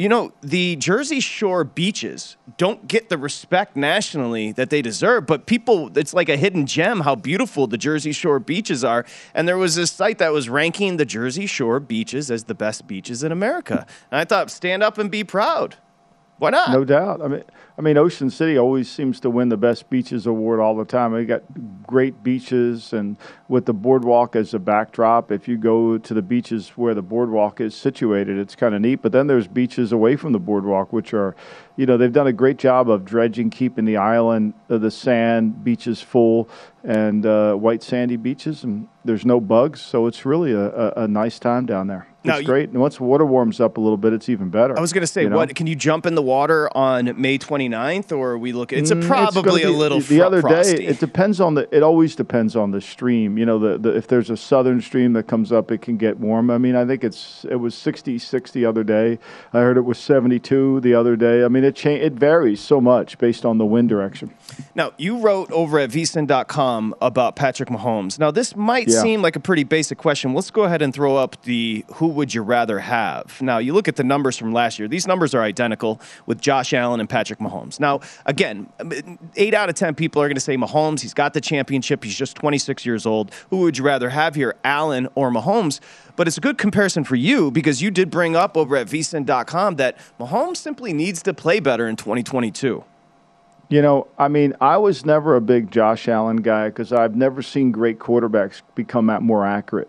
[0.00, 5.44] you know the Jersey Shore beaches don't get the respect nationally that they deserve but
[5.44, 9.58] people it's like a hidden gem how beautiful the Jersey Shore beaches are and there
[9.58, 13.30] was this site that was ranking the Jersey Shore beaches as the best beaches in
[13.30, 15.76] America and I thought stand up and be proud
[16.38, 16.70] Why not?
[16.70, 17.20] No doubt.
[17.20, 17.44] I mean,
[17.80, 21.14] I mean, Ocean City always seems to win the best beaches award all the time.
[21.14, 21.44] They got
[21.86, 23.16] great beaches, and
[23.48, 27.58] with the boardwalk as a backdrop, if you go to the beaches where the boardwalk
[27.58, 28.96] is situated, it's kind of neat.
[28.96, 31.34] But then there's beaches away from the boardwalk, which are,
[31.76, 35.64] you know, they've done a great job of dredging, keeping the island, uh, the sand
[35.64, 36.50] beaches full,
[36.84, 41.08] and uh, white sandy beaches, and there's no bugs, so it's really a, a, a
[41.08, 42.06] nice time down there.
[42.22, 42.68] Now, It's great.
[42.68, 44.76] And once the water warms up a little bit, it's even better.
[44.76, 45.36] I was going to say, you know?
[45.36, 48.78] what can you jump in the water on May 29th, or are we looking?
[48.78, 50.76] It's a Mm, probably a be- little The fro- other frosty.
[50.78, 51.68] day, it depends on the.
[51.74, 53.38] It always depends on the stream.
[53.38, 56.18] You know, the, the if there's a southern stream that comes up, it can get
[56.18, 56.50] warm.
[56.50, 59.18] I mean, I think it's it was 66 the other day.
[59.52, 61.44] I heard it was 72 the other day.
[61.44, 64.30] I mean, it cha- it varies so much based on the wind direction.
[64.74, 68.18] Now, you wrote over at vsin.com about Patrick Mahomes.
[68.18, 69.02] Now, this might Yeah.
[69.02, 70.34] seem like a pretty basic question.
[70.34, 73.40] Let's go ahead and throw up the who would you rather have.
[73.40, 74.88] Now, you look at the numbers from last year.
[74.88, 77.59] These numbers are identical with Josh Allen and Patrick Mahomes.
[77.78, 78.68] Now, again,
[79.36, 81.00] eight out of 10 people are going to say Mahomes.
[81.00, 82.04] He's got the championship.
[82.04, 83.32] He's just 26 years old.
[83.50, 85.80] Who would you rather have here, Allen or Mahomes?
[86.16, 89.76] But it's a good comparison for you because you did bring up over at vsin.com
[89.76, 92.84] that Mahomes simply needs to play better in 2022.
[93.68, 97.40] You know, I mean, I was never a big Josh Allen guy because I've never
[97.40, 99.88] seen great quarterbacks become more accurate.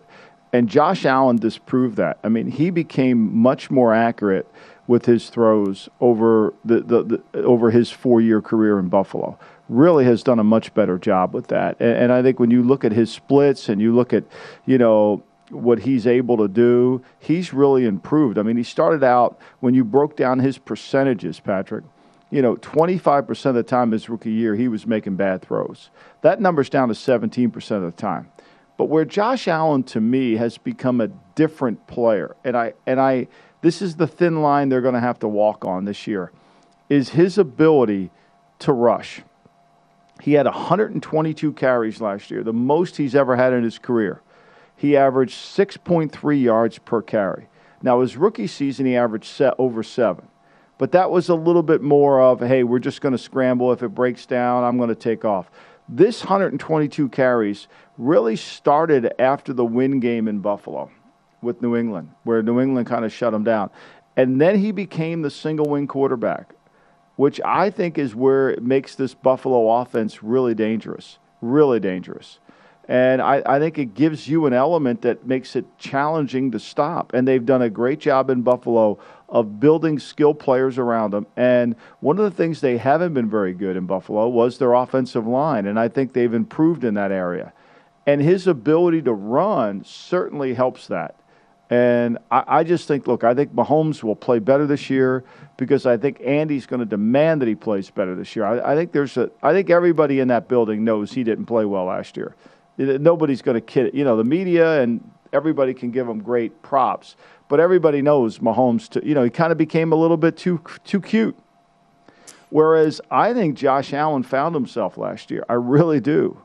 [0.54, 2.20] And Josh Allen disproved that.
[2.24, 4.48] I mean, he became much more accurate
[4.92, 9.40] with his throws over the, the, the over his four year career in Buffalo.
[9.70, 11.78] Really has done a much better job with that.
[11.80, 14.26] And, and I think when you look at his splits and you look at,
[14.66, 18.38] you know, what he's able to do, he's really improved.
[18.38, 21.86] I mean, he started out when you broke down his percentages, Patrick
[22.34, 25.90] you know, 25% of the time his rookie year, he was making bad throws.
[26.22, 28.32] That number's down to 17% of the time.
[28.78, 33.28] But where Josh Allen to me has become a different player, and I and I
[33.62, 36.32] this is the thin line they're going to have to walk on this year,
[36.90, 38.12] is his ability
[38.60, 39.22] to rush.
[40.22, 44.22] He had 122 carries last year, the most he's ever had in his career.
[44.76, 47.48] He averaged 6.3 yards per carry.
[47.82, 50.28] Now his rookie season he averaged over 7.
[50.78, 53.72] But that was a little bit more of, hey, we're just going to scramble.
[53.72, 55.52] If it breaks down, I'm going to take off.
[55.88, 57.68] This 122 carries
[58.00, 60.90] really started after the win game in Buffalo
[61.42, 63.70] with New England, where New England kind of shut him down.
[64.16, 66.54] And then he became the single wing quarterback,
[67.16, 72.40] which I think is where it makes this Buffalo offense really dangerous, really dangerous.
[72.88, 77.14] And I, I think it gives you an element that makes it challenging to stop.
[77.14, 79.00] And they've done a great job in Buffalo
[79.30, 81.26] of building skill players around them.
[81.38, 85.26] And one of the things they haven't been very good in Buffalo was their offensive
[85.26, 85.68] line.
[85.68, 87.54] And I think they've improved in that area.
[88.06, 91.16] And his ability to run certainly helps that.
[91.72, 95.24] And I, I just think, look, I think Mahomes will play better this year
[95.56, 98.46] because I think Andy's going to demand that he plays better this year.
[98.46, 101.64] I, I think there's a, I think everybody in that building knows he didn't play
[101.64, 102.36] well last year.
[102.78, 103.94] Nobody's going to kid it.
[103.94, 107.16] You know, the media and everybody can give him great props,
[107.48, 108.90] but everybody knows Mahomes.
[108.90, 111.38] To, you know, he kind of became a little bit too too cute.
[112.50, 115.46] Whereas I think Josh Allen found himself last year.
[115.48, 116.42] I really do.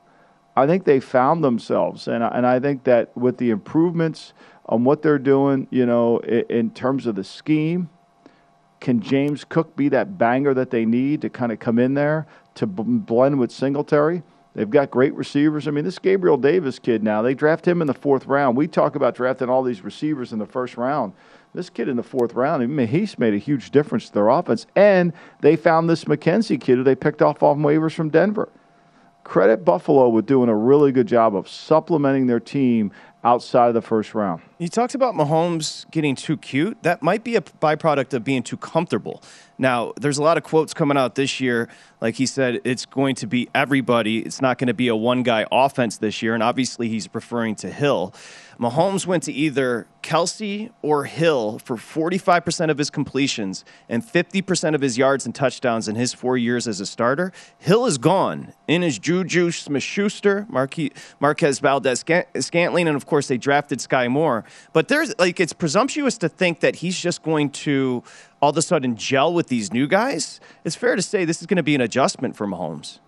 [0.54, 4.32] I think they found themselves, and I- and I think that with the improvements
[4.66, 7.88] on what they're doing, you know, in, in terms of the scheme,
[8.80, 12.26] can James Cook be that banger that they need to kind of come in there
[12.56, 14.22] to b- blend with Singletary?
[14.54, 15.68] They've got great receivers.
[15.68, 18.56] I mean, this Gabriel Davis kid now, they draft him in the fourth round.
[18.56, 21.12] We talk about drafting all these receivers in the first round.
[21.52, 24.28] This kid in the fourth round, I mean, he's made a huge difference to their
[24.28, 24.66] offense.
[24.74, 28.48] And they found this McKenzie kid who they picked off off waivers from Denver.
[29.24, 32.92] Credit Buffalo with doing a really good job of supplementing their team
[33.26, 34.40] outside of the first round.
[34.58, 36.80] You talked about Mahomes getting too cute.
[36.84, 39.20] That might be a byproduct of being too comfortable.
[39.58, 41.68] Now, there's a lot of quotes coming out this year.
[42.00, 44.20] Like he said, it's going to be everybody.
[44.20, 46.34] It's not going to be a one guy offense this year.
[46.34, 48.14] And obviously, he's referring to Hill.
[48.58, 54.80] Mahomes went to either Kelce or Hill for 45% of his completions and 50% of
[54.80, 57.32] his yards and touchdowns in his four years as a starter.
[57.58, 58.54] Hill is gone.
[58.66, 62.04] In is Juju Smith Schuster, Marquez Valdes
[62.40, 64.44] Scantling, and of course, they drafted Sky Moore.
[64.72, 68.02] But there's like, it's presumptuous to think that he's just going to
[68.40, 70.40] all of a sudden gel with these new guys.
[70.64, 73.00] It's fair to say this is going to be an adjustment for Mahomes.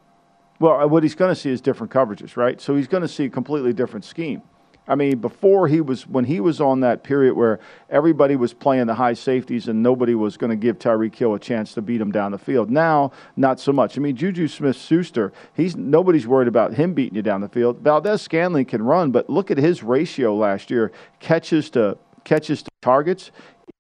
[0.60, 2.60] Well, uh, what he's going to see is different coverages, right?
[2.60, 4.42] So he's going to see a completely different scheme.
[4.88, 8.86] I mean, before he was, when he was on that period where everybody was playing
[8.86, 12.00] the high safeties and nobody was going to give Tyreek Hill a chance to beat
[12.00, 12.70] him down the field.
[12.70, 13.98] Now, not so much.
[13.98, 17.80] I mean, Juju Smith Schuster, he's nobody's worried about him beating you down the field.
[17.80, 22.70] Valdes Scantling can run, but look at his ratio last year catches to catches to
[22.80, 23.30] targets.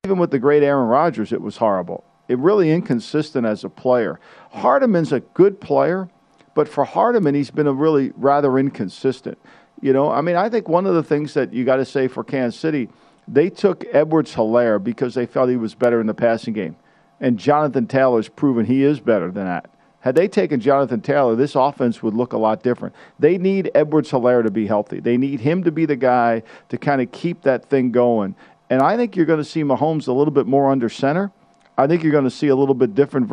[0.04, 2.04] Even with the great Aaron Rodgers, it was horrible.
[2.28, 4.20] It really inconsistent as a player.
[4.50, 6.10] Hardiman's a good player,
[6.54, 9.38] but for Hardiman, he's been a really rather inconsistent.
[9.80, 12.08] You know, I mean, I think one of the things that you got to say
[12.08, 12.88] for Kansas City,
[13.26, 16.76] they took Edwards Helaire because they felt he was better in the passing game.
[17.20, 19.70] And Jonathan Taylor's proven he is better than that.
[20.00, 22.94] Had they taken Jonathan Taylor, this offense would look a lot different.
[23.18, 25.00] They need Edwards Helaire to be healthy.
[25.00, 28.36] They need him to be the guy to kind of keep that thing going.
[28.70, 31.32] And I think you're going to see Mahomes a little bit more under center.
[31.76, 33.30] I think you're going to see a little bit different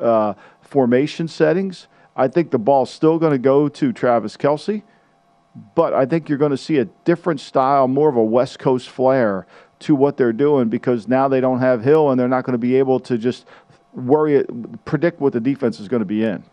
[0.00, 1.86] uh, formation settings.
[2.16, 4.82] I think the ball's still going to go to Travis Kelce,
[5.74, 8.88] but I think you're going to see a different style, more of a West Coast
[8.88, 9.46] flair
[9.80, 12.58] to what they're doing because now they don't have Hill and they're not going to
[12.58, 13.46] be able to just
[13.92, 14.44] worry,
[14.84, 16.44] predict what the defense is going to be in.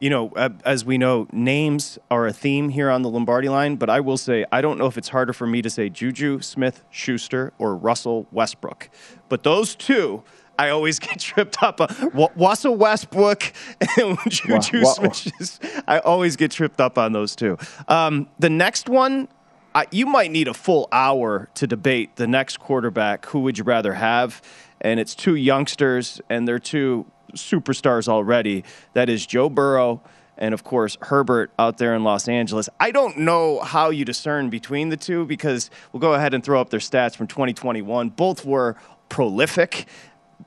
[0.00, 0.32] You know,
[0.64, 4.18] as we know, names are a theme here on the Lombardi line, but I will
[4.18, 7.74] say I don't know if it's harder for me to say Juju Smith Schuster or
[7.74, 8.90] Russell Westbrook.
[9.30, 10.22] But those two,
[10.58, 12.30] I always get tripped up on.
[12.36, 13.52] Russell Westbrook
[13.98, 15.12] and Juju wow, wow.
[15.88, 17.58] I always get tripped up on those two.
[17.88, 19.28] Um, the next one,
[19.74, 23.26] I, you might need a full hour to debate the next quarterback.
[23.26, 24.40] Who would you rather have?
[24.80, 28.64] And it's two youngsters, and they're two superstars already.
[28.92, 30.02] That is Joe Burrow
[30.36, 32.68] and of course Herbert out there in Los Angeles.
[32.80, 36.60] I don't know how you discern between the two because we'll go ahead and throw
[36.60, 38.10] up their stats from 2021.
[38.10, 38.76] Both were
[39.08, 39.86] prolific.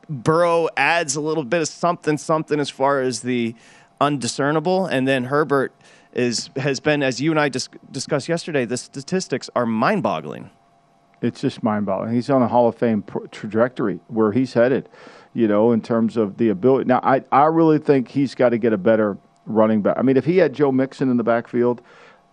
[0.10, 3.56] Burrow adds a little bit of something something as far as the
[4.00, 5.74] undiscernible and then Herbert
[6.14, 10.50] is has been as you and I dis- discussed yesterday the statistics are mind-boggling.
[11.22, 12.14] It's just mind-boggling.
[12.14, 14.88] He's on a Hall of Fame trajectory where he's headed
[15.38, 16.86] you know, in terms of the ability.
[16.86, 19.96] Now, I, I really think he's got to get a better running back.
[19.96, 21.84] I mean, if he had Joe Mixon in the backfield,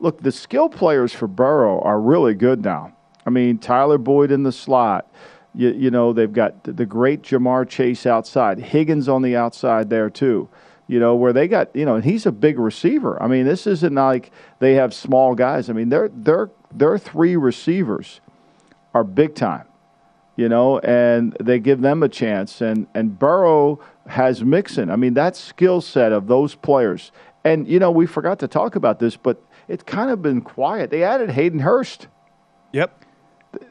[0.00, 2.96] look, the skill players for Burrow are really good now.
[3.26, 5.12] I mean, Tyler Boyd in the slot.
[5.54, 10.10] You, you know, they've got the great Ja'Marr Chase outside, Higgins on the outside there,
[10.10, 10.48] too.
[10.86, 13.22] You know, where they got, you know, and he's a big receiver.
[13.22, 15.70] I mean, this isn't like they have small guys.
[15.70, 18.20] I mean, their their their three receivers
[18.92, 19.64] are big time
[20.36, 22.60] you know, and they give them a chance.
[22.60, 24.90] And, and Burrow has Mixon.
[24.90, 27.12] I mean, that skill set of those players.
[27.44, 30.90] And, you know, we forgot to talk about this, but it's kind of been quiet.
[30.90, 32.08] They added Hayden Hurst.
[32.72, 33.04] Yep.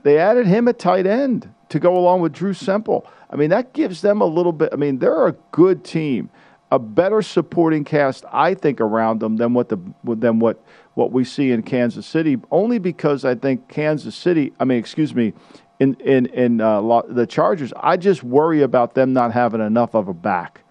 [0.04, 3.06] They added him at tight end to go along with Drew Sample.
[3.32, 4.70] I mean, that gives them a little bit.
[4.72, 6.30] I mean, they're a good team,
[6.72, 10.64] a better supporting cast, I think, around them than what the than what
[10.94, 12.38] what we see in Kansas City.
[12.52, 14.54] Only because I think Kansas City.
[14.60, 15.34] I mean, excuse me,
[15.80, 17.74] in in in uh, the Chargers.
[17.76, 20.62] I just worry about them not having enough of a back.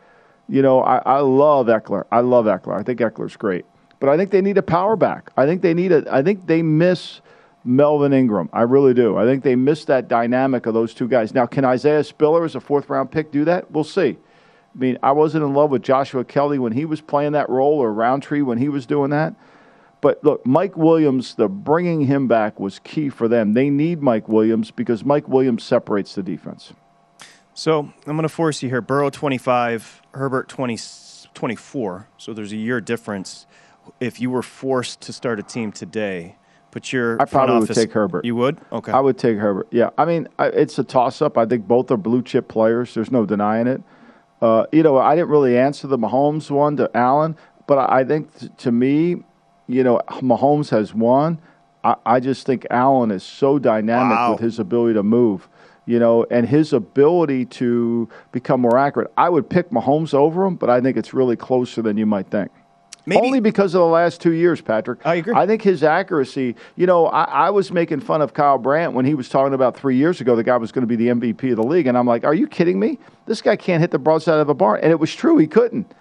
[0.48, 2.04] You know, I, I love Ekeler.
[2.12, 2.78] I love Ekeler.
[2.78, 3.64] I think Ekeler's great,
[3.98, 5.32] but I think they need a power back.
[5.36, 6.04] I think they need a.
[6.08, 7.20] I think they miss
[7.64, 8.48] Melvin Ingram.
[8.52, 9.16] I really do.
[9.16, 11.34] I think they missed that dynamic of those two guys.
[11.34, 13.70] Now, can Isaiah Spiller as a fourth round pick do that?
[13.70, 14.18] We'll see.
[14.74, 17.78] I mean, I wasn't in love with Joshua Kelley when he was playing that role,
[17.78, 19.34] or Rountree when he was doing that.
[20.00, 23.52] But look, Mike Williams, the bringing him back was key for them.
[23.52, 26.72] They need Mike Williams because Mike Williams separates the defense.
[27.54, 28.80] So I'm going to force you here.
[28.80, 30.78] Burrow 25, Herbert 20,
[31.34, 32.08] 24.
[32.16, 33.46] So there's a year difference.
[34.00, 36.36] If you were forced to start a team today,
[36.72, 38.24] put your I probably office, would take Herbert.
[38.24, 38.58] You would?
[38.72, 38.90] Okay.
[38.90, 39.68] I would take Herbert.
[39.70, 39.90] Yeah.
[39.96, 41.38] I mean, it's a toss up.
[41.38, 42.94] I think both are blue chip players.
[42.94, 43.82] There's no denying it.
[44.40, 47.36] Uh, you know, I didn't really answer the Mahomes one to Allen,
[47.68, 49.22] but I think t- to me,
[49.68, 51.40] you know, Mahomes has won.
[51.84, 54.32] I, I just think Allen is so dynamic wow.
[54.32, 55.48] with his ability to move,
[55.86, 59.12] you know, and his ability to become more accurate.
[59.16, 62.28] I would pick Mahomes over him, but I think it's really closer than you might
[62.28, 62.50] think.
[63.04, 63.20] Maybe.
[63.20, 65.04] Only because of the last two years, Patrick.
[65.04, 65.34] I agree.
[65.34, 69.04] I think his accuracy, you know, I, I, was making fun of Kyle Brandt when
[69.04, 71.50] he was talking about three years ago the guy was going to be the MVP
[71.50, 71.88] of the league.
[71.88, 73.00] And I'm like, are you kidding me?
[73.26, 74.80] This guy can't hit the broadside of a barn.
[74.82, 75.92] And it was true, he couldn't.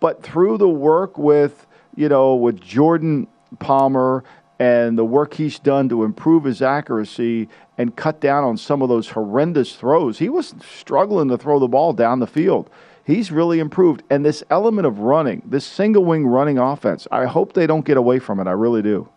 [0.00, 3.26] But through the work with you know, with Jordan
[3.58, 4.22] Palmer
[4.58, 8.88] and the work he's done to improve his accuracy and cut down on some of
[8.88, 10.18] those horrendous throws.
[10.18, 12.70] He was struggling to throw the ball down the field.
[13.06, 14.02] He's really improved.
[14.10, 17.96] And this element of running, this single wing running offense, I hope they don't get
[17.96, 18.48] away from it.
[18.48, 19.08] I really do.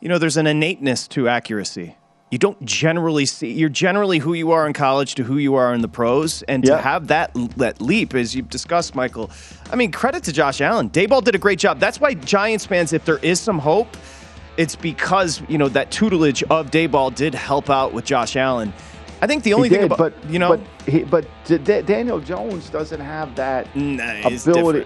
[0.00, 1.96] You know, there's an innateness to accuracy
[2.32, 5.74] you don't generally see you're generally who you are in college to who you are
[5.74, 9.30] in the pros and to have that that leap as you've discussed michael
[9.70, 12.94] i mean credit to josh allen daboll did a great job that's why giants fans
[12.94, 13.96] if there is some hope
[14.56, 18.72] it's because you know that tutelage of daboll did help out with josh allen
[19.22, 21.58] I think the only he thing did, about but, you know, but, he, but D-
[21.58, 24.84] Daniel Jones doesn't have that nah, ability.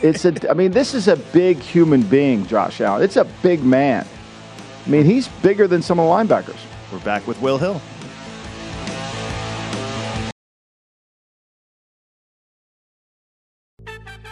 [0.00, 0.48] it's a.
[0.48, 3.02] I mean, this is a big human being, Josh Allen.
[3.02, 4.06] It's a big man.
[4.86, 6.60] I mean, he's bigger than some of the linebackers.
[6.92, 7.82] We're back with Will Hill.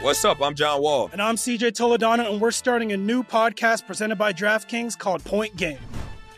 [0.03, 0.41] What's up?
[0.41, 1.11] I'm John Wall.
[1.12, 5.57] And I'm CJ Toledano, and we're starting a new podcast presented by DraftKings called Point
[5.57, 5.81] Game.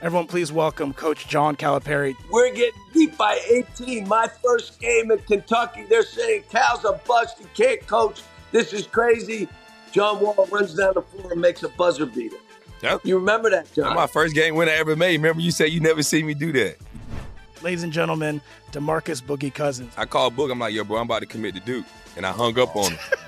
[0.00, 2.14] Everyone, please welcome Coach John Calipari.
[2.30, 4.06] We're getting beat by 18.
[4.06, 7.38] My first game in Kentucky, they're saying Cal's a bust.
[7.40, 8.22] He can't coach.
[8.52, 9.48] This is crazy.
[9.90, 12.36] John Wall runs down the floor and makes a buzzer beater.
[12.80, 13.00] Yep.
[13.06, 13.86] You remember that, John?
[13.86, 15.16] That's my first game win I ever made.
[15.16, 16.76] Remember, you said you never see me do that.
[17.60, 18.40] Ladies and gentlemen,
[18.70, 19.92] Demarcus Boogie Cousins.
[19.96, 20.52] I called Book.
[20.52, 21.86] I'm like, yo, bro, I'm about to commit to Duke.
[22.16, 22.98] And I hung up on him.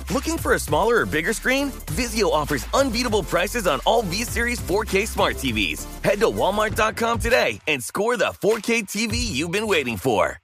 [0.11, 1.71] Looking for a smaller or bigger screen?
[1.95, 5.85] Vizio offers unbeatable prices on all V-Series 4K smart TVs.
[6.03, 10.37] Head to walmart.com today and score the 4K TV you've been waiting for.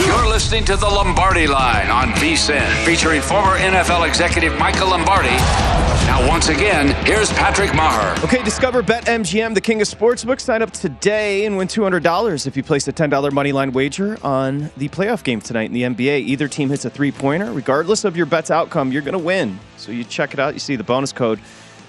[0.00, 5.83] You're listening to the Lombardi Line on VSIN, featuring former NFL executive Michael Lombardi.
[6.06, 8.22] Now, once again, here's Patrick Meagher.
[8.22, 10.42] Okay, discover BetMGM, the king of sportsbooks.
[10.42, 14.70] Sign up today and win $200 if you place a $10 money line wager on
[14.76, 16.20] the playoff game tonight in the NBA.
[16.20, 17.50] Either team hits a three pointer.
[17.52, 19.58] Regardless of your bet's outcome, you're going to win.
[19.78, 20.52] So you check it out.
[20.52, 21.40] You see the bonus code,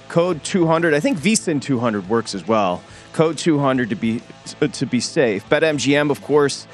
[0.08, 0.94] code 200.
[0.94, 2.82] I think VSIN 200 works as well.
[3.12, 4.22] Code 200 to be,
[4.72, 5.48] to be safe.
[5.50, 6.68] BetMGM, of course.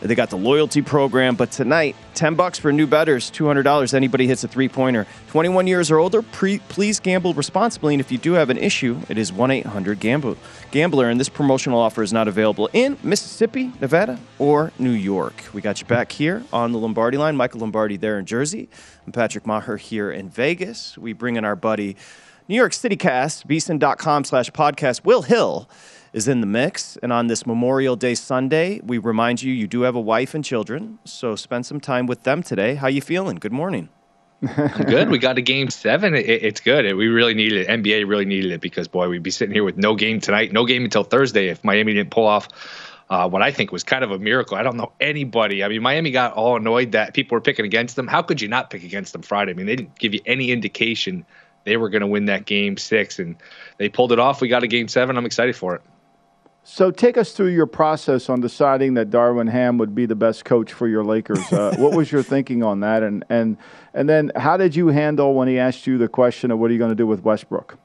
[0.00, 4.44] They got the loyalty program, but tonight, 10 bucks for new bettors, $200 anybody hits
[4.44, 5.06] a three-pointer.
[5.28, 8.98] 21 years or older, pre- please gamble responsibly, and if you do have an issue,
[9.08, 14.90] it is 1-800-GAMBLER, and this promotional offer is not available in Mississippi, Nevada, or New
[14.90, 15.34] York.
[15.52, 17.36] We got you back here on the Lombardi line.
[17.36, 18.68] Michael Lombardi there in Jersey.
[19.06, 20.98] I'm Patrick Meagher here in Vegas.
[20.98, 21.96] We bring in our buddy,
[22.48, 25.68] New York City Cast, vsin.com slash podcast, Will Hill,
[26.16, 26.96] is in the mix.
[27.02, 30.42] And on this Memorial Day Sunday, we remind you you do have a wife and
[30.42, 32.74] children, so spend some time with them today.
[32.74, 33.36] How you feeling?
[33.36, 33.90] Good morning.
[34.42, 35.10] I'm good.
[35.10, 36.14] We got a game seven.
[36.14, 36.84] It, it's good.
[36.96, 37.68] we really needed it.
[37.68, 40.64] NBA really needed it because boy, we'd be sitting here with no game tonight, no
[40.64, 42.48] game until Thursday if Miami didn't pull off
[43.10, 44.56] uh, what I think was kind of a miracle.
[44.56, 45.62] I don't know anybody.
[45.62, 48.06] I mean, Miami got all annoyed that people were picking against them.
[48.06, 49.52] How could you not pick against them Friday?
[49.52, 51.26] I mean, they didn't give you any indication
[51.64, 53.36] they were going to win that game six, and
[53.76, 54.40] they pulled it off.
[54.40, 55.18] We got a game seven.
[55.18, 55.82] I'm excited for it.
[56.68, 60.44] So take us through your process on deciding that Darvin Ham would be the best
[60.44, 61.52] coach for your Lakers.
[61.52, 63.56] Uh, what was your thinking on that, and and
[63.94, 66.72] and then how did you handle when he asked you the question of what are
[66.72, 67.78] you going to do with Westbrook?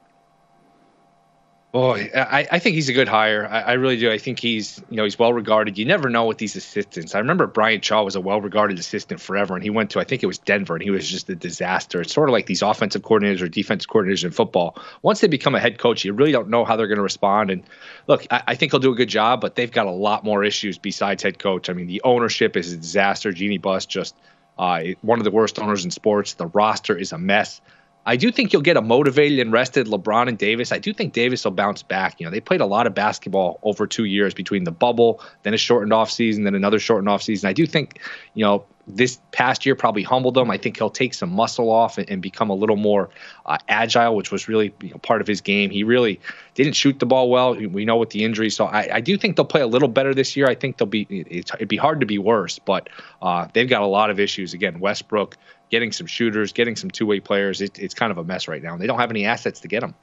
[1.72, 3.48] Boy, I, I think he's a good hire.
[3.50, 4.12] I, I, really do.
[4.12, 5.78] I think he's, you know, he's well regarded.
[5.78, 7.14] You never know with these assistants.
[7.14, 10.04] I remember Brian Shaw was a well regarded assistant forever, and he went to, I
[10.04, 12.02] think it was Denver, and he was just a disaster.
[12.02, 14.76] It's sort of like these offensive coordinators or defensive coordinators in football.
[15.00, 17.50] Once they become a head coach, you really don't know how they're going to respond.
[17.50, 17.62] And
[18.06, 20.44] look, I, I, think he'll do a good job, but they've got a lot more
[20.44, 21.70] issues besides head coach.
[21.70, 23.32] I mean, the ownership is a disaster.
[23.32, 24.14] Jeanie Buss just
[24.58, 26.34] uh, one of the worst owners in sports.
[26.34, 27.62] The roster is a mess.
[28.04, 30.72] I do think you'll get a motivated and rested LeBron and Davis.
[30.72, 32.18] I do think Davis will bounce back.
[32.18, 35.54] You know, they played a lot of basketball over two years between the bubble, then
[35.54, 37.48] a shortened off season, then another shortened off season.
[37.48, 38.00] I do think,
[38.34, 40.50] you know, this past year probably humbled him.
[40.50, 43.10] I think he'll take some muscle off and, and become a little more
[43.46, 45.70] uh, agile, which was really you know, part of his game.
[45.70, 46.20] He really
[46.54, 47.54] didn't shoot the ball well.
[47.54, 50.14] We know with the injuries, so I, I do think they'll play a little better
[50.14, 50.48] this year.
[50.48, 52.88] I think they'll be it'd be hard to be worse, but
[53.22, 54.52] uh, they've got a lot of issues.
[54.52, 55.36] Again, Westbrook
[55.72, 57.60] getting some shooters, getting some two way players.
[57.60, 58.74] It, it's kind of a mess right now.
[58.74, 59.96] And they don't have any assets to get them.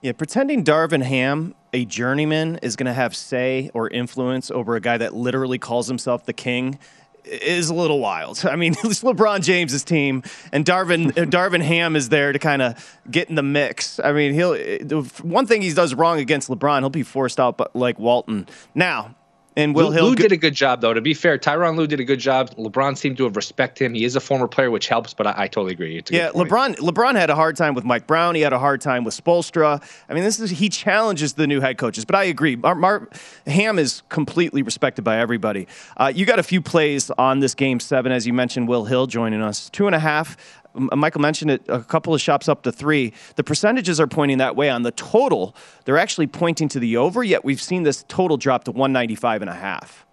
[0.00, 4.80] Yeah, pretending Darvin Ham, a journeyman, is going to have say or influence over a
[4.80, 6.78] guy that literally calls himself the king
[7.24, 8.46] is a little wild.
[8.50, 10.22] I mean, it's LeBron James's team,
[10.52, 13.98] and Darvin uh, Darvin Ham is there to kind of get in the mix.
[13.98, 17.56] I mean, he'll uh, one thing he does wrong against LeBron, he'll be forced out,
[17.56, 18.46] but like Walton.
[18.76, 19.16] Now,
[19.56, 20.92] and Will Lue, Hill Lue did a good job, though.
[20.92, 22.50] To be fair, Tyronn Lue did a good job.
[22.56, 23.94] LeBron seemed to have respected him.
[23.94, 25.14] He is a former player, which helps.
[25.14, 26.02] But I, I totally agree.
[26.10, 26.76] yeah, LeBron.
[26.76, 28.34] LeBron had a hard time with Mike Brown.
[28.34, 29.82] He had a hard time with Spoelstra.
[30.08, 32.04] I mean, this is he challenges the new head coaches.
[32.04, 32.56] But I agree.
[32.56, 33.08] Mar, Mar
[33.46, 35.66] Ham is completely respected by everybody.
[35.96, 38.68] Uh, you got a few plays on this game seven, as you mentioned.
[38.68, 39.70] Will Hill joining us.
[39.70, 40.36] Two and a half
[40.76, 43.12] Michael mentioned it, a couple of shops up to three.
[43.36, 44.70] The percentages are pointing that way.
[44.70, 48.64] On the total, they're actually pointing to the over, yet we've seen this total drop
[48.64, 50.06] to 195 and a half.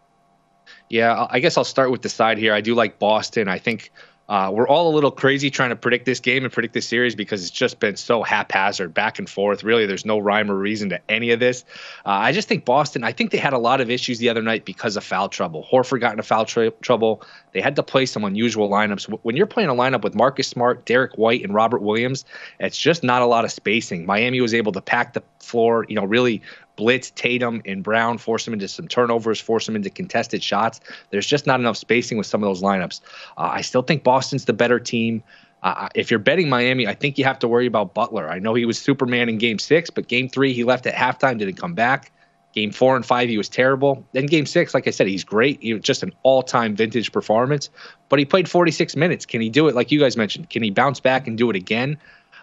[0.89, 2.53] Yeah, I guess I'll start with the side here.
[2.53, 3.47] I do like Boston.
[3.47, 3.91] I think
[4.29, 7.13] uh, we're all a little crazy trying to predict this game and predict this series
[7.13, 9.63] because it's just been so haphazard, back and forth.
[9.63, 11.65] Really, there's no rhyme or reason to any of this.
[12.05, 13.03] Uh, I just think Boston.
[13.03, 15.67] I think they had a lot of issues the other night because of foul trouble.
[15.69, 17.21] Horford got into foul tra- trouble.
[17.51, 19.19] They had to play some unusual lineups.
[19.23, 22.23] When you're playing a lineup with Marcus Smart, Derrick White, and Robert Williams,
[22.59, 24.05] it's just not a lot of spacing.
[24.05, 25.85] Miami was able to pack the floor.
[25.89, 26.41] You know, really
[26.75, 30.79] blitz Tatum and Brown, force them into some turnovers, force them into contested shots.
[31.09, 33.01] There's just not enough spacing with some of those lineups.
[33.37, 35.23] Uh, I still think Boston's the better team.
[35.61, 38.29] Uh, if you're betting Miami, I think you have to worry about Butler.
[38.29, 41.37] I know he was Superman in game six, but game three, he left at halftime,
[41.37, 42.11] didn't come back.
[42.53, 44.05] Game four and five, he was terrible.
[44.11, 45.61] Then game six, like I said, he's great.
[45.61, 47.69] He was just an all time vintage performance,
[48.09, 49.25] but he played 46 minutes.
[49.25, 50.49] Can he do it like you guys mentioned?
[50.49, 51.97] Can he bounce back and do it again?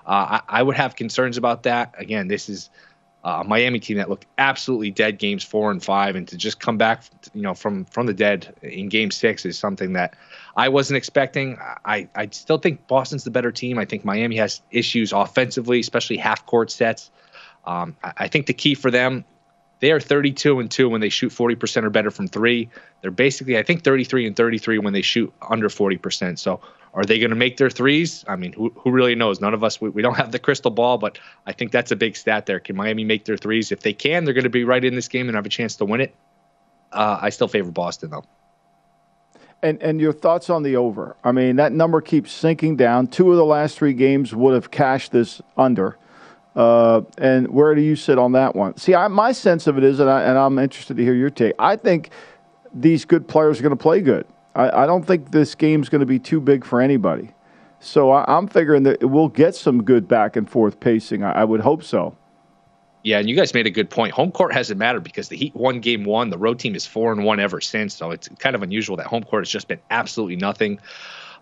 [0.07, 1.95] Uh, I, I would have concerns about that.
[1.97, 2.71] Again, this is
[3.23, 6.79] uh, Miami team that looked absolutely dead games four and five, and to just come
[6.79, 7.05] back,
[7.35, 10.15] you know, from from the dead in game six is something that
[10.57, 11.59] I wasn't expecting.
[11.85, 13.79] I I still think Boston's the better team.
[13.79, 17.11] I think Miami has issues offensively, especially half court sets.
[17.67, 19.25] Um, I, I think the key for them,
[19.81, 22.71] they are 32 and two when they shoot 40% or better from three.
[23.03, 26.39] They're basically, I think, 33 and 33 when they shoot under 40%.
[26.39, 26.61] So
[26.93, 28.25] are they going to make their threes?
[28.27, 29.41] I mean, who, who really knows?
[29.41, 31.97] None of us, we, we don't have the crystal ball, but I think that's a
[31.97, 32.59] big stat there.
[32.59, 33.71] Can Miami make their threes?
[33.71, 35.77] If they can, they're going to be right in this game and have a chance
[35.77, 36.15] to win it.
[36.93, 38.25] Uh, I still favor Boston, though.
[39.63, 41.17] And and your thoughts on the over?
[41.23, 43.09] I mean, that number keeps sinking down.
[43.09, 45.99] Two of the last three games would have cashed this under.
[46.57, 48.77] Uh, and where do you sit on that one?
[48.77, 51.31] See, I, my sense of it is, and, I, and I'm interested to hear your
[51.31, 51.55] take.
[51.59, 52.11] I think
[52.75, 54.27] these good players are going to play good.
[54.55, 57.33] I, I don't think this game's going to be too big for anybody.
[57.81, 61.23] So I, am figuring that we'll get some good back and forth pacing.
[61.23, 62.17] I, I would hope so.
[63.03, 64.13] Yeah, and you guys made a good point.
[64.13, 66.29] Home court hasn't mattered because the Heat won game one.
[66.29, 67.95] The road team is four and one ever since.
[67.95, 70.79] So it's kind of unusual that home court has just been absolutely nothing.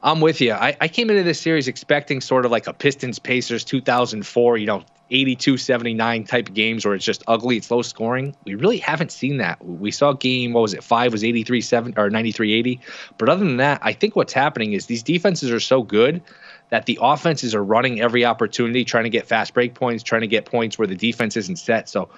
[0.02, 0.52] I'm with you.
[0.52, 4.66] I, I came into this series expecting sort of like a Pistons Pacers 2004, you
[4.66, 8.36] know, 82 79 type games where it's just ugly, it's low scoring.
[8.44, 9.64] We really haven't seen that.
[9.64, 12.80] We saw game, what was it, five was 83 7 or 93 80.
[13.16, 16.22] But other than that, I think what's happening is these defenses are so good
[16.70, 20.26] that the offenses are running every opportunity, trying to get fast break points, trying to
[20.26, 21.88] get points where the defense isn't set.
[21.88, 22.10] So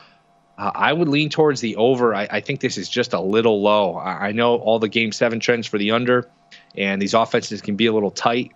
[0.59, 2.15] uh, I would lean towards the over.
[2.15, 3.95] I, I, think this is just a little low.
[3.95, 6.29] I, I know all the game seven trends for the under,
[6.77, 8.53] and these offenses can be a little tight.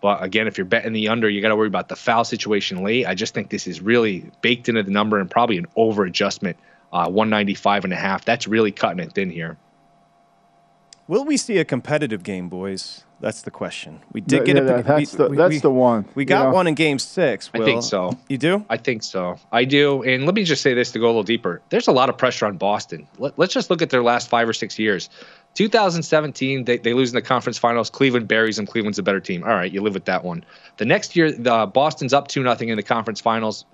[0.00, 2.84] But again, if you're betting the under, you got to worry about the foul situation
[2.84, 3.06] late.
[3.06, 6.56] I just think this is really baked into the number and probably an over adjustment.
[6.90, 8.24] Uh, 195 and a half.
[8.24, 9.58] That's really cutting it thin here.
[11.08, 13.02] Will we see a competitive game, boys?
[13.20, 14.00] That's the question.
[14.12, 14.82] We did get yeah, a.
[14.82, 16.06] That's the that's we, the one.
[16.14, 16.52] We got yeah.
[16.52, 17.50] one in Game Six.
[17.52, 17.62] Will.
[17.62, 18.16] I think so.
[18.28, 18.64] You do?
[18.68, 19.38] I think so.
[19.50, 20.02] I do.
[20.02, 21.62] And let me just say this to go a little deeper.
[21.70, 23.08] There's a lot of pressure on Boston.
[23.18, 25.08] Let, us just look at their last five or six years.
[25.54, 27.90] 2017, they, they lose in the conference finals.
[27.90, 28.66] Cleveland buries them.
[28.66, 29.42] Cleveland's a better team.
[29.42, 30.44] All right, you live with that one.
[30.76, 33.64] The next year, the Boston's up two nothing in the conference finals.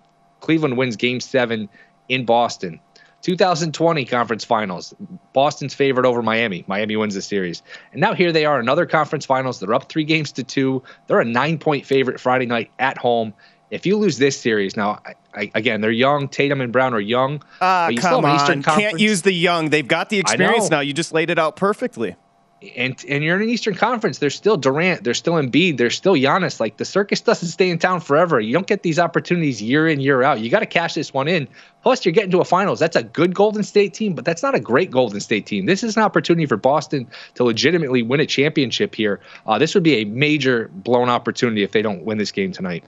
[0.41, 1.69] Cleveland wins game seven
[2.09, 2.81] in Boston.
[3.25, 4.95] 2020 conference finals.
[5.33, 6.63] Boston's favored over Miami.
[6.67, 7.63] Miami wins the series.
[7.93, 9.61] And now here they are, another conference finals.
[9.61, 10.83] They're up three games to two.
[11.07, 13.33] They're a nine point favorite Friday night at home.
[13.71, 16.29] If you lose this series, now I, I, again they're young.
[16.29, 17.43] Tatum and Brown are young.
[17.63, 18.63] Ah, but you come on!
[18.63, 19.71] Can't use the young.
[19.71, 20.81] They've got the experience now.
[20.81, 22.17] You just laid it out perfectly.
[22.77, 24.19] And and you're in an Eastern Conference.
[24.19, 25.05] There's still Durant.
[25.05, 25.77] There's still Embiid.
[25.77, 26.61] There's still Giannis.
[26.61, 28.41] Like the circus doesn't stay in town forever.
[28.41, 30.41] You don't get these opportunities year in year out.
[30.41, 31.49] You got to cash this one in.
[31.83, 32.79] Plus, you're getting to a finals.
[32.79, 35.67] That's a good Golden State team, but that's not a great Golden State team.
[35.67, 39.21] This is an opportunity for Boston to legitimately win a championship here.
[39.47, 42.85] Uh, this would be a major blown opportunity if they don't win this game tonight.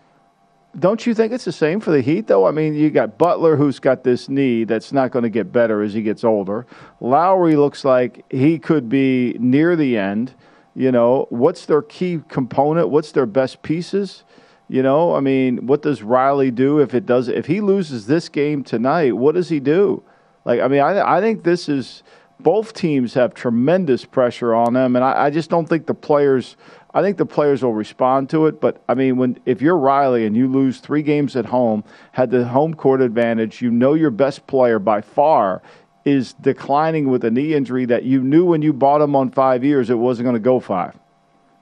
[0.79, 2.47] Don't you think it's the same for the Heat, though?
[2.47, 5.83] I mean, you got Butler, who's got this knee that's not going to get better
[5.83, 6.67] as he gets older.
[7.01, 10.35] Lowry looks like he could be near the end.
[10.75, 12.91] You know, what's their key component?
[12.91, 14.25] What's their best pieces?
[14.69, 17.29] You know, I mean, what does Riley do if it does?
[17.29, 20.03] If he loses this game tonight, what does he do?
[20.45, 22.03] Like, I mean, I, I think this is
[22.39, 26.57] both teams have tremendous pressure on them, and I, I just don't think the players.
[26.97, 30.25] I think the players will respond to it, but I mean, when if you're Riley
[30.25, 34.11] and you lose three games at home, had the home court advantage, you know your
[34.11, 35.61] best player by far
[36.07, 39.63] is declining with a knee injury that you knew when you bought him on five
[39.63, 40.99] years it wasn't going to go five.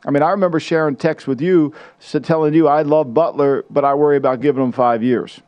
[0.07, 1.75] I mean, I remember sharing texts with you,
[2.23, 5.41] telling you I love Butler, but I worry about giving him five years.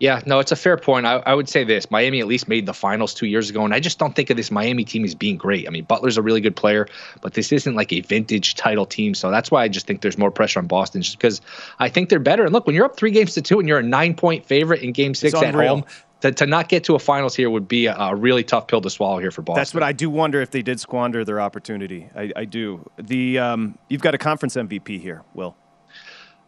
[0.00, 1.04] Yeah, no, it's a fair point.
[1.04, 3.74] I, I would say this Miami at least made the finals two years ago, and
[3.74, 5.68] I just don't think of this Miami team as being great.
[5.68, 6.88] I mean, Butler's a really good player,
[7.20, 9.12] but this isn't like a vintage title team.
[9.14, 11.42] So that's why I just think there's more pressure on Boston, just because
[11.78, 12.44] I think they're better.
[12.44, 14.80] And look, when you're up three games to two and you're a nine point favorite
[14.80, 15.84] in game six at home,
[16.22, 18.80] to, to not get to a finals here would be a, a really tough pill
[18.80, 19.60] to swallow here for Boston.
[19.60, 22.08] That's what I do wonder if they did squander their opportunity.
[22.14, 22.88] I, I do.
[22.96, 25.56] The um, you've got a conference MVP here, Will.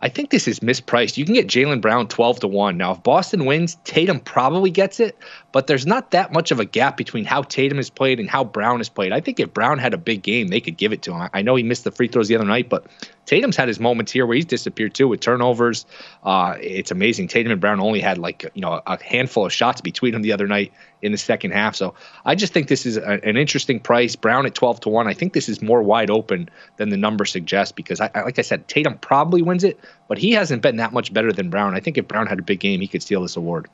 [0.03, 1.17] I think this is mispriced.
[1.17, 2.77] You can get Jaylen Brown 12 to 1.
[2.77, 5.17] Now, if Boston wins, Tatum probably gets it,
[5.53, 8.43] but there's not that much of a gap between how Tatum has played and how
[8.43, 9.13] Brown has played.
[9.13, 11.29] I think if Brown had a big game, they could give it to him.
[11.33, 12.87] I know he missed the free throws the other night, but
[13.27, 15.85] Tatum's had his moments here where he's disappeared too with turnovers.
[16.25, 17.29] Uh, it's amazing.
[17.29, 20.33] Tatum and Brown only had like, you know, a handful of shots between them the
[20.33, 20.73] other night
[21.03, 21.77] in the second half.
[21.77, 21.95] So
[22.25, 24.17] I just think this is a, an interesting price.
[24.17, 25.07] Brown at 12 to 1.
[25.07, 26.49] I think this is more wide open
[26.79, 29.79] than the number suggests because, I, I, like I said, Tatum probably wins it,
[30.09, 31.75] but he hasn't been that much better than Brown.
[31.75, 33.69] I think if Brown had a big game, he could steal this award.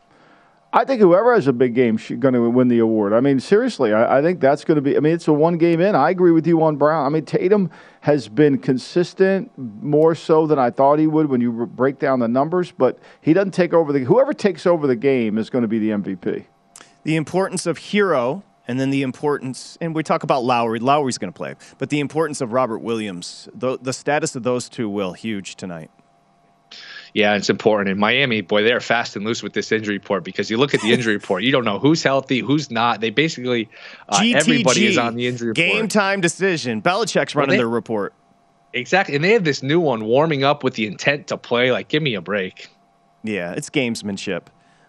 [0.71, 3.15] I think whoever has a big game is going to win the award.
[3.15, 4.97] I mean, seriously, I, I think that's going to be.
[4.97, 5.95] I mean, it's a one game in.
[5.95, 7.07] I agree with you on Brown.
[7.07, 11.67] I mean, Tatum has been consistent more so than I thought he would when you
[11.67, 14.01] break down the numbers, but he doesn't take over the.
[14.01, 16.45] Whoever takes over the game is going to be the MVP.
[17.05, 20.81] The importance of Herro, and then the importance, and we talk about Lowry.
[20.81, 23.49] Lowry's going to play, but the importance of Robert Williams.
[23.55, 25.91] The, the status of those two, Will, huge tonight.
[27.15, 27.89] Yeah, it's important.
[27.91, 30.81] In Miami, boy, they're fast and loose with this injury report because you look at
[30.81, 33.01] the injury report, you don't know who's healthy, who's not.
[33.01, 33.69] They basically
[34.09, 35.57] uh, GTG, everybody is on the injury report.
[35.57, 36.83] Game time decision.
[36.83, 38.15] Belichick's running they- their report.
[38.75, 41.73] Exactly, and they have this new one warming up with the intent to play.
[41.73, 42.69] Like, give me a break.
[43.25, 44.43] Yeah, it's gamesmanship.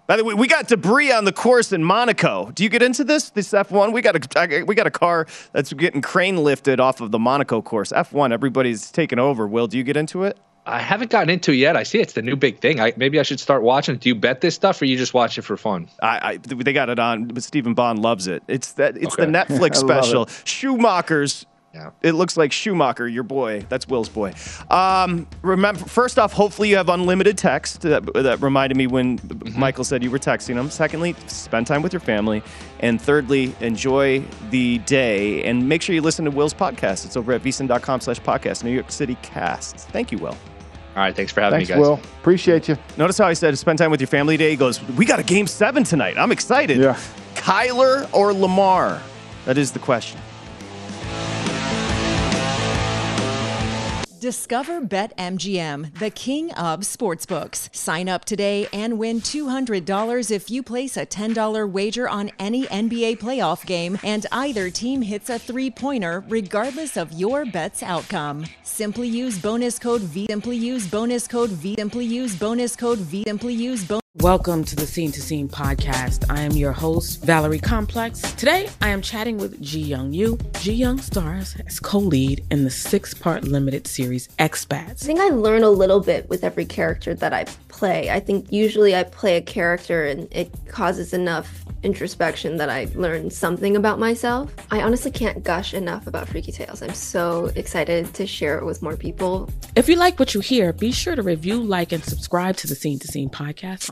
[0.09, 2.49] By the way, we got debris on the course in Monaco.
[2.51, 3.29] Do you get into this?
[3.29, 7.11] This F1, we got a we got a car that's getting crane lifted off of
[7.11, 7.91] the Monaco course.
[7.91, 9.47] F1, everybody's taking over.
[9.47, 10.39] Will, do you get into it?
[10.69, 11.75] I haven't gotten into it yet.
[11.75, 12.79] I see it's the new big thing.
[12.79, 13.97] I, maybe I should start watching.
[13.97, 15.89] Do you bet this stuff, or you just watch it for fun?
[16.01, 18.43] I, I they got it on, but Stephen Bond loves it.
[18.47, 20.27] It's that it's the Netflix special.
[20.45, 21.45] Schumacher's.
[21.73, 21.91] Yeah.
[22.01, 23.63] It looks like Schumacher, your boy.
[23.69, 24.33] That's Will's boy.
[24.71, 27.81] Um, remember, first off, hopefully you have unlimited text.
[27.81, 29.59] That, that reminded me when Mm-hmm.
[29.59, 30.69] Michael said you were texting him.
[30.71, 32.41] Secondly, spend time with your family.
[32.79, 35.43] And thirdly, enjoy the day.
[35.43, 37.05] And make sure you listen to Will's podcast.
[37.05, 39.77] It's over at vsin.com slash podcast, New York City cast.
[39.89, 40.37] Thank you, Will.
[40.99, 41.81] All right, thanks for having Thanks, me, guys.
[41.81, 41.93] Will.
[42.19, 42.77] Appreciate you.
[42.97, 44.49] Notice how I said spend time with your family today?
[44.49, 46.17] He goes, We got a game seven tonight.
[46.17, 46.77] I'm excited.
[46.77, 46.99] Yeah.
[47.35, 49.01] Kyler or Lamar?
[49.45, 50.19] That is the question.
[54.19, 57.73] Discover BetMGM, the king of sportsbooks.
[57.73, 63.19] Sign up today and win $200 if you place a $10 wager on any NBA
[63.19, 68.45] playoff game and either team hits a three pointer, regardless of your bet's outcome.
[68.63, 70.25] Simply use bonus code V.
[70.29, 71.75] Simply use bonus code V.
[71.75, 73.23] Simply use bonus code V.
[73.25, 76.25] Simply use bonus Welcome to the Scene to Scene podcast.
[76.31, 78.19] I am your host, Valerie Complex.
[78.33, 80.39] Today, I am chatting with Ji Young Yu.
[80.59, 85.03] Ji Young stars as co lead in the six part limited series Expats.
[85.03, 88.09] I think I learn a little bit with every character that I play.
[88.09, 93.31] I think usually I play a character and it causes enough introspection that I learn
[93.31, 94.53] something about myself.
[94.71, 96.81] I honestly can't gush enough about Freaky Tales.
[96.81, 99.49] I'm so excited to share it with more people.
[99.75, 102.75] If you like what you hear, be sure to review, like, and subscribe to the
[102.75, 103.91] Scene to Scene podcast.